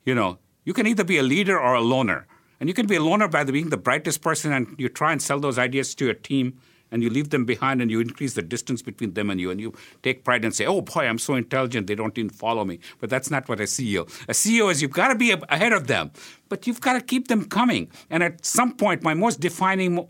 you 0.05 0.13
know, 0.13 0.37
you 0.65 0.73
can 0.73 0.87
either 0.87 1.03
be 1.03 1.17
a 1.17 1.23
leader 1.23 1.59
or 1.59 1.73
a 1.73 1.81
loner. 1.81 2.27
And 2.59 2.69
you 2.69 2.73
can 2.73 2.85
be 2.85 2.95
a 2.95 3.01
loner 3.01 3.27
by 3.27 3.43
being 3.43 3.69
the 3.69 3.77
brightest 3.77 4.21
person 4.21 4.53
and 4.53 4.75
you 4.77 4.87
try 4.87 5.11
and 5.11 5.21
sell 5.21 5.39
those 5.39 5.57
ideas 5.57 5.95
to 5.95 6.05
your 6.05 6.13
team 6.13 6.59
and 6.91 7.01
you 7.01 7.09
leave 7.09 7.31
them 7.31 7.43
behind 7.43 7.81
and 7.81 7.89
you 7.89 7.99
increase 7.99 8.35
the 8.35 8.41
distance 8.41 8.81
between 8.81 9.15
them 9.15 9.29
and 9.29 9.41
you 9.41 9.49
and 9.49 9.59
you 9.59 9.73
take 10.03 10.23
pride 10.23 10.45
and 10.45 10.53
say, 10.53 10.65
oh 10.65 10.81
boy, 10.81 11.05
I'm 11.07 11.17
so 11.17 11.33
intelligent, 11.33 11.87
they 11.87 11.95
don't 11.95 12.17
even 12.17 12.29
follow 12.29 12.63
me. 12.63 12.79
But 13.01 13.09
that's 13.09 13.31
not 13.31 13.49
what 13.49 13.59
a 13.59 13.63
CEO. 13.63 14.03
A 14.29 14.33
CEO 14.33 14.71
is 14.71 14.81
you've 14.81 14.91
got 14.91 15.07
to 15.07 15.15
be 15.15 15.31
ahead 15.31 15.73
of 15.73 15.87
them, 15.87 16.11
but 16.49 16.67
you've 16.67 16.81
got 16.81 16.93
to 16.93 17.01
keep 17.01 17.27
them 17.27 17.45
coming. 17.45 17.91
And 18.09 18.21
at 18.21 18.45
some 18.45 18.77
point, 18.77 19.01
my 19.01 19.15
most 19.15 19.39
defining, 19.39 20.07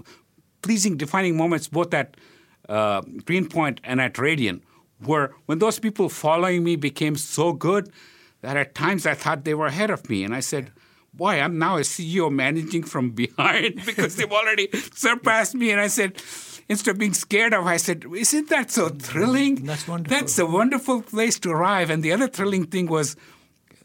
pleasing 0.62 0.98
defining 0.98 1.38
moments, 1.38 1.70
both 1.70 1.94
at 1.94 2.18
uh, 2.68 3.02
Greenpoint 3.26 3.80
and 3.84 4.02
at 4.02 4.16
Radian, 4.16 4.62
were 5.06 5.34
when 5.46 5.60
those 5.60 5.80
people 5.80 6.10
following 6.10 6.64
me 6.64 6.76
became 6.76 7.16
so 7.16 7.54
good 7.54 7.92
that 8.42 8.58
at 8.58 8.76
times 8.76 9.06
I 9.06 9.14
thought 9.14 9.46
they 9.46 9.54
were 9.54 9.68
ahead 9.68 9.90
of 9.90 10.10
me. 10.10 10.24
And 10.24 10.36
I 10.36 10.42
said, 10.42 10.72
Boy, 11.14 11.40
I'm 11.40 11.60
now 11.60 11.78
a 11.78 11.82
CEO 11.82 12.32
managing 12.32 12.84
from 12.84 13.12
behind 13.24 13.86
because 13.86 14.16
they've 14.16 14.32
already 14.32 14.70
surpassed 14.94 15.56
me. 15.56 15.72
And 15.72 15.80
I 15.80 15.88
said, 15.88 16.22
instead 16.68 16.92
of 16.92 16.98
being 16.98 17.14
scared 17.14 17.54
of, 17.54 17.66
I 17.66 17.78
said, 17.78 18.06
Isn't 18.14 18.50
that 18.50 18.72
so 18.72 18.90
thrilling? 18.90 19.66
That's 19.66 19.88
wonderful. 19.88 20.18
That's 20.18 20.40
a 20.40 20.46
wonderful 20.46 21.02
place 21.02 21.40
to 21.40 21.52
arrive. 21.52 21.90
And 21.90 22.04
the 22.04 22.12
other 22.12 22.28
thrilling 22.28 22.66
thing 22.66 22.88
was 22.88 23.16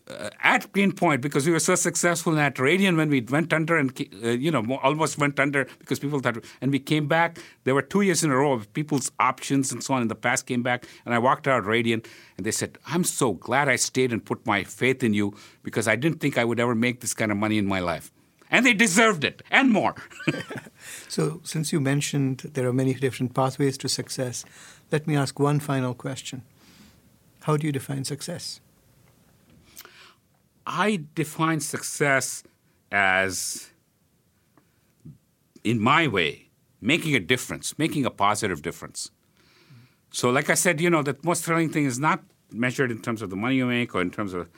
uh, 0.08 0.30
at 0.42 0.70
Greenpoint 0.72 1.20
because 1.20 1.46
we 1.46 1.52
were 1.52 1.60
so 1.60 1.74
successful 1.74 2.38
at 2.38 2.56
Radian 2.56 2.96
when 2.96 3.10
we 3.10 3.20
went 3.20 3.52
under 3.52 3.76
and 3.76 3.90
uh, 4.24 4.28
you 4.28 4.50
know 4.50 4.64
almost 4.82 5.18
went 5.18 5.38
under 5.38 5.66
because 5.78 5.98
people 5.98 6.20
thought 6.20 6.38
and 6.60 6.72
we 6.72 6.78
came 6.78 7.06
back. 7.06 7.38
There 7.64 7.74
were 7.74 7.82
two 7.82 8.00
years 8.02 8.24
in 8.24 8.30
a 8.30 8.36
row 8.36 8.52
of 8.52 8.72
people's 8.72 9.10
options 9.18 9.72
and 9.72 9.82
so 9.82 9.94
on 9.94 10.02
in 10.02 10.08
the 10.08 10.14
past 10.14 10.46
came 10.46 10.62
back 10.62 10.86
and 11.04 11.14
I 11.14 11.18
walked 11.18 11.46
out 11.46 11.64
Radian 11.64 12.06
and 12.36 12.46
they 12.46 12.50
said 12.50 12.78
I'm 12.86 13.04
so 13.04 13.32
glad 13.32 13.68
I 13.68 13.76
stayed 13.76 14.12
and 14.12 14.24
put 14.24 14.46
my 14.46 14.64
faith 14.64 15.02
in 15.02 15.14
you 15.14 15.34
because 15.62 15.86
I 15.86 15.96
didn't 15.96 16.20
think 16.20 16.38
I 16.38 16.44
would 16.44 16.60
ever 16.60 16.74
make 16.74 17.00
this 17.00 17.14
kind 17.14 17.30
of 17.30 17.36
money 17.36 17.58
in 17.58 17.66
my 17.66 17.80
life. 17.80 18.10
And 18.50 18.64
they 18.64 18.72
deserved 18.72 19.24
it 19.24 19.42
and 19.50 19.70
more. 19.70 19.94
so, 21.08 21.40
since 21.44 21.70
you 21.70 21.80
mentioned 21.80 22.50
there 22.54 22.66
are 22.66 22.72
many 22.72 22.94
different 22.94 23.34
pathways 23.34 23.76
to 23.78 23.88
success, 23.90 24.46
let 24.90 25.06
me 25.06 25.16
ask 25.16 25.38
one 25.38 25.60
final 25.60 25.92
question. 25.92 26.42
How 27.42 27.58
do 27.58 27.66
you 27.66 27.72
define 27.72 28.04
success? 28.04 28.60
I 30.68 31.04
define 31.14 31.60
success 31.60 32.44
as, 32.92 33.70
in 35.64 35.80
my 35.80 36.06
way, 36.06 36.50
making 36.80 37.14
a 37.14 37.20
difference, 37.20 37.78
making 37.78 38.04
a 38.04 38.10
positive 38.10 38.60
difference. 38.60 39.10
So, 40.10 40.28
like 40.28 40.50
I 40.50 40.54
said, 40.54 40.80
you 40.80 40.90
know, 40.90 41.02
the 41.02 41.16
most 41.24 41.44
thrilling 41.44 41.70
thing 41.70 41.86
is 41.86 41.98
not 41.98 42.22
measured 42.52 42.90
in 42.90 43.00
terms 43.00 43.22
of 43.22 43.30
the 43.30 43.36
money 43.36 43.56
you 43.56 43.66
make 43.66 43.94
or 43.94 44.02
in 44.02 44.10
terms 44.10 44.34
of 44.34 44.50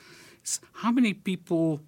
how 0.73 0.91
many 0.91 1.13
people. 1.13 1.81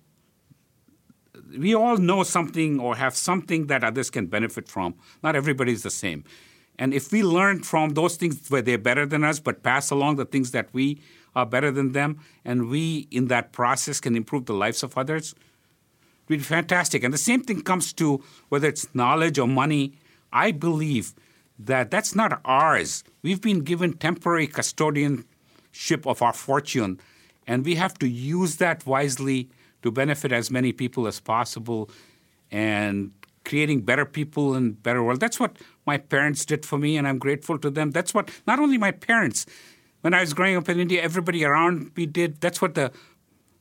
We 1.58 1.76
all 1.76 1.98
know 1.98 2.24
something 2.24 2.80
or 2.80 2.96
have 2.96 3.16
something 3.16 3.68
that 3.68 3.84
others 3.84 4.10
can 4.10 4.28
benefit 4.28 4.68
from. 4.68 4.96
Not 5.22 5.36
everybody 5.36 5.72
is 5.72 5.84
the 5.84 5.92
same. 5.92 6.24
And 6.80 6.94
if 6.94 7.12
we 7.12 7.22
learn 7.22 7.62
from 7.62 7.92
those 7.92 8.16
things 8.16 8.50
where 8.50 8.62
they're 8.62 8.78
better 8.78 9.06
than 9.06 9.24
us, 9.24 9.40
but 9.40 9.62
pass 9.62 9.92
along 9.92 10.16
the 10.16 10.26
things 10.26 10.52
that 10.52 10.70
we 10.74 11.02
are 11.36 11.46
better 11.46 11.72
than 11.72 11.92
them, 11.94 12.20
and 12.46 12.70
we, 12.70 13.08
in 13.12 13.28
that 13.28 13.52
process, 13.52 14.00
can 14.00 14.16
improve 14.16 14.46
the 14.46 14.54
lives 14.54 14.84
of 14.84 14.98
others, 14.98 15.34
it 15.34 16.30
would 16.30 16.40
be 16.40 16.44
fantastic. 16.44 17.04
And 17.04 17.14
the 17.14 17.18
same 17.18 17.44
thing 17.44 17.62
comes 17.62 17.92
to 17.94 18.24
whether 18.50 18.68
it's 18.68 18.94
knowledge 18.96 19.38
or 19.38 19.48
money. 19.48 19.94
I 20.32 20.52
believe 20.52 21.14
that 21.60 21.92
that's 21.92 22.16
not 22.16 22.40
ours. 22.46 23.04
We've 23.22 23.42
been 23.42 23.60
given 23.60 23.94
temporary 23.94 24.48
custodianship 24.48 26.06
of 26.06 26.22
our 26.22 26.34
fortune, 26.34 27.00
and 27.46 27.66
we 27.66 27.76
have 27.76 27.96
to 28.00 28.08
use 28.08 28.56
that 28.58 28.86
wisely 28.86 29.50
to 29.82 29.92
benefit 29.92 30.32
as 30.32 30.50
many 30.50 30.72
people 30.72 31.08
as 31.08 31.20
possible 31.20 31.90
and 32.52 33.12
creating 33.44 33.82
better 33.82 34.06
people 34.06 34.54
and 34.54 34.82
better 34.82 35.04
world. 35.04 35.20
That's 35.20 35.40
what 35.40 35.58
my 35.86 35.98
parents 35.98 36.46
did 36.46 36.66
for 36.66 36.78
me, 36.78 36.96
and 36.98 37.08
I'm 37.08 37.18
grateful 37.18 37.58
to 37.60 37.70
them. 37.70 37.92
That's 37.92 38.14
what 38.14 38.32
not 38.48 38.60
only 38.60 38.78
my 38.78 38.92
parents, 38.92 39.46
when 40.04 40.14
I 40.14 40.20
was 40.20 40.34
growing 40.34 40.58
up 40.58 40.68
in 40.68 40.80
India, 40.80 41.02
everybody 41.02 41.46
around 41.46 41.96
me 41.96 42.06
did. 42.06 42.42
That's 42.42 42.62
what 42.62 42.76
the 42.76 42.92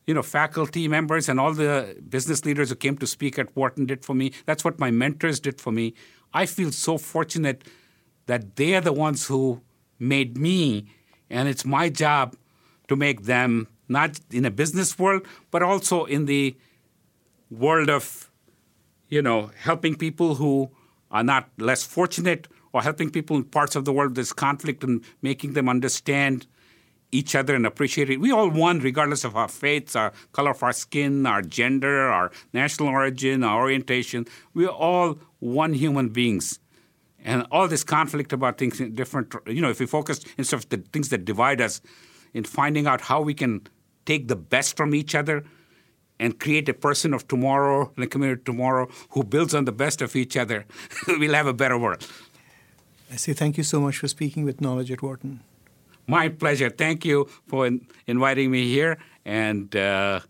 you 0.07 0.12
know, 0.12 0.22
faculty 0.22 0.88
members 0.88 1.28
and 1.28 1.38
all 1.38 1.52
the 1.52 1.96
business 2.09 2.44
leaders 2.44 2.68
who 2.70 2.74
came 2.74 2.98
to 2.98 3.07
speak 3.07 3.38
at 3.38 3.55
Wharton 3.55 3.87
did 3.87 4.05
for 4.05 4.14
me. 4.14 4.33
That's 4.46 4.64
what 4.64 4.81
my 4.81 4.90
mentors 4.90 5.38
did 5.38 5.61
for 5.61 5.70
me. 5.70 5.94
I 6.35 6.46
feel 6.46 6.72
so 6.72 6.98
fortunate 6.98 7.62
that 8.26 8.57
they 8.57 8.74
are 8.74 8.81
the 8.81 8.92
ones 8.92 9.26
who 9.26 9.61
made 10.00 10.37
me, 10.37 10.87
and 11.31 11.48
it's 11.48 11.64
my 11.64 11.88
job 11.88 12.35
to 12.88 12.96
make 12.96 13.22
them 13.22 13.68
not 13.88 14.18
in 14.33 14.44
a 14.44 14.50
business 14.50 14.98
world, 14.98 15.24
but 15.52 15.62
also 15.62 16.05
in 16.07 16.26
the 16.26 16.57
world 17.50 17.88
of, 17.88 18.28
you 19.08 19.23
know, 19.23 19.52
helping 19.58 19.94
people 19.94 20.35
who 20.35 20.73
are 21.12 21.23
not 21.23 21.48
less 21.58 21.85
fortunate 21.85 22.48
or 22.73 22.83
helping 22.83 23.10
people 23.10 23.37
in 23.37 23.44
parts 23.44 23.77
of 23.77 23.85
the 23.85 23.92
world 23.92 24.14
there's 24.14 24.33
conflict 24.33 24.83
and 24.85 25.04
making 25.20 25.52
them 25.52 25.68
understand 25.68 26.46
each 27.12 27.35
other 27.35 27.54
and 27.54 27.66
appreciate 27.66 28.08
it. 28.08 28.18
We 28.18 28.33
all 28.33 28.48
one, 28.48 28.81
regardless 28.81 29.23
of 29.25 29.37
our 29.37 29.48
faiths, 29.48 29.94
our 29.94 30.12
color 30.33 30.52
of 30.52 30.62
our 30.62 30.73
skin, 30.73 31.27
our 31.27 31.42
gender, 31.42 32.08
our 32.08 32.33
national 32.54 32.88
origin, 32.88 33.44
our 33.44 33.60
orientation. 33.60 34.27
We're 34.54 34.68
all 34.68 35.18
one 35.38 35.75
human 35.75 36.08
beings. 36.08 36.58
And 37.25 37.46
all 37.52 37.68
this 37.68 37.85
conflict 37.85 38.33
about 38.33 38.58
things 38.58 38.79
different, 38.94 39.35
you 39.46 39.60
know, 39.60 39.70
if 39.70 39.79
we 39.79 39.87
focus 39.87 40.20
instead 40.38 40.56
of 40.56 40.68
the 40.70 40.79
things 40.79 41.10
that 41.10 41.25
divide 41.25 41.60
us 41.60 41.81
in 42.35 42.44
finding 42.44 42.87
out 42.87 43.02
how 43.02 43.20
we 43.20 43.35
can 43.35 43.60
take 44.06 44.27
the 44.27 44.35
best 44.35 44.77
from 44.77 44.94
each 44.94 45.14
other 45.14 45.44
and 46.18 46.40
create 46.40 46.68
a 46.68 46.75
person 46.75 47.14
of 47.14 47.29
tomorrow 47.29 47.92
and 47.94 48.04
a 48.04 48.08
community 48.08 48.40
of 48.40 48.44
tomorrow 48.44 48.88
who 49.10 49.23
builds 49.23 49.54
on 49.54 49.66
the 49.66 49.73
best 49.73 50.02
of 50.02 50.16
each 50.16 50.37
other, 50.37 50.64
we'll 51.06 51.35
have 51.35 51.46
a 51.46 51.54
better 51.54 51.79
world. 51.79 52.06
I 53.13 53.17
say 53.17 53.35
thank 53.35 53.58
you 53.58 53.63
so 53.63 53.79
much 53.79 53.98
for 53.98 54.08
speaking 54.08 54.42
with 54.44 54.63
Knowledge 54.63 54.90
at 54.90 55.02
Wharton. 55.02 55.40
My 56.06 56.31
pleasure. 56.31 56.71
Thank 56.71 57.04
you 57.04 57.29
for 57.46 57.67
in- 57.67 57.87
inviting 58.06 58.50
me 58.50 58.67
here. 58.69 58.96
And 59.27 59.77
uh, 59.77 60.21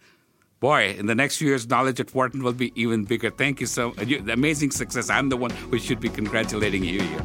boy, 0.58 0.96
in 0.98 1.06
the 1.06 1.14
next 1.14 1.36
few 1.36 1.46
years, 1.46 1.68
knowledge 1.68 2.00
at 2.00 2.12
Wharton 2.12 2.42
will 2.42 2.52
be 2.52 2.72
even 2.74 3.04
bigger. 3.04 3.30
Thank 3.30 3.60
you 3.60 3.66
so 3.66 3.94
much. 3.94 4.10
Amazing 4.10 4.72
success. 4.72 5.10
I'm 5.10 5.28
the 5.28 5.36
one 5.36 5.50
who 5.50 5.78
should 5.78 6.00
be 6.00 6.08
congratulating 6.08 6.82
you 6.82 7.02
here. 7.02 7.22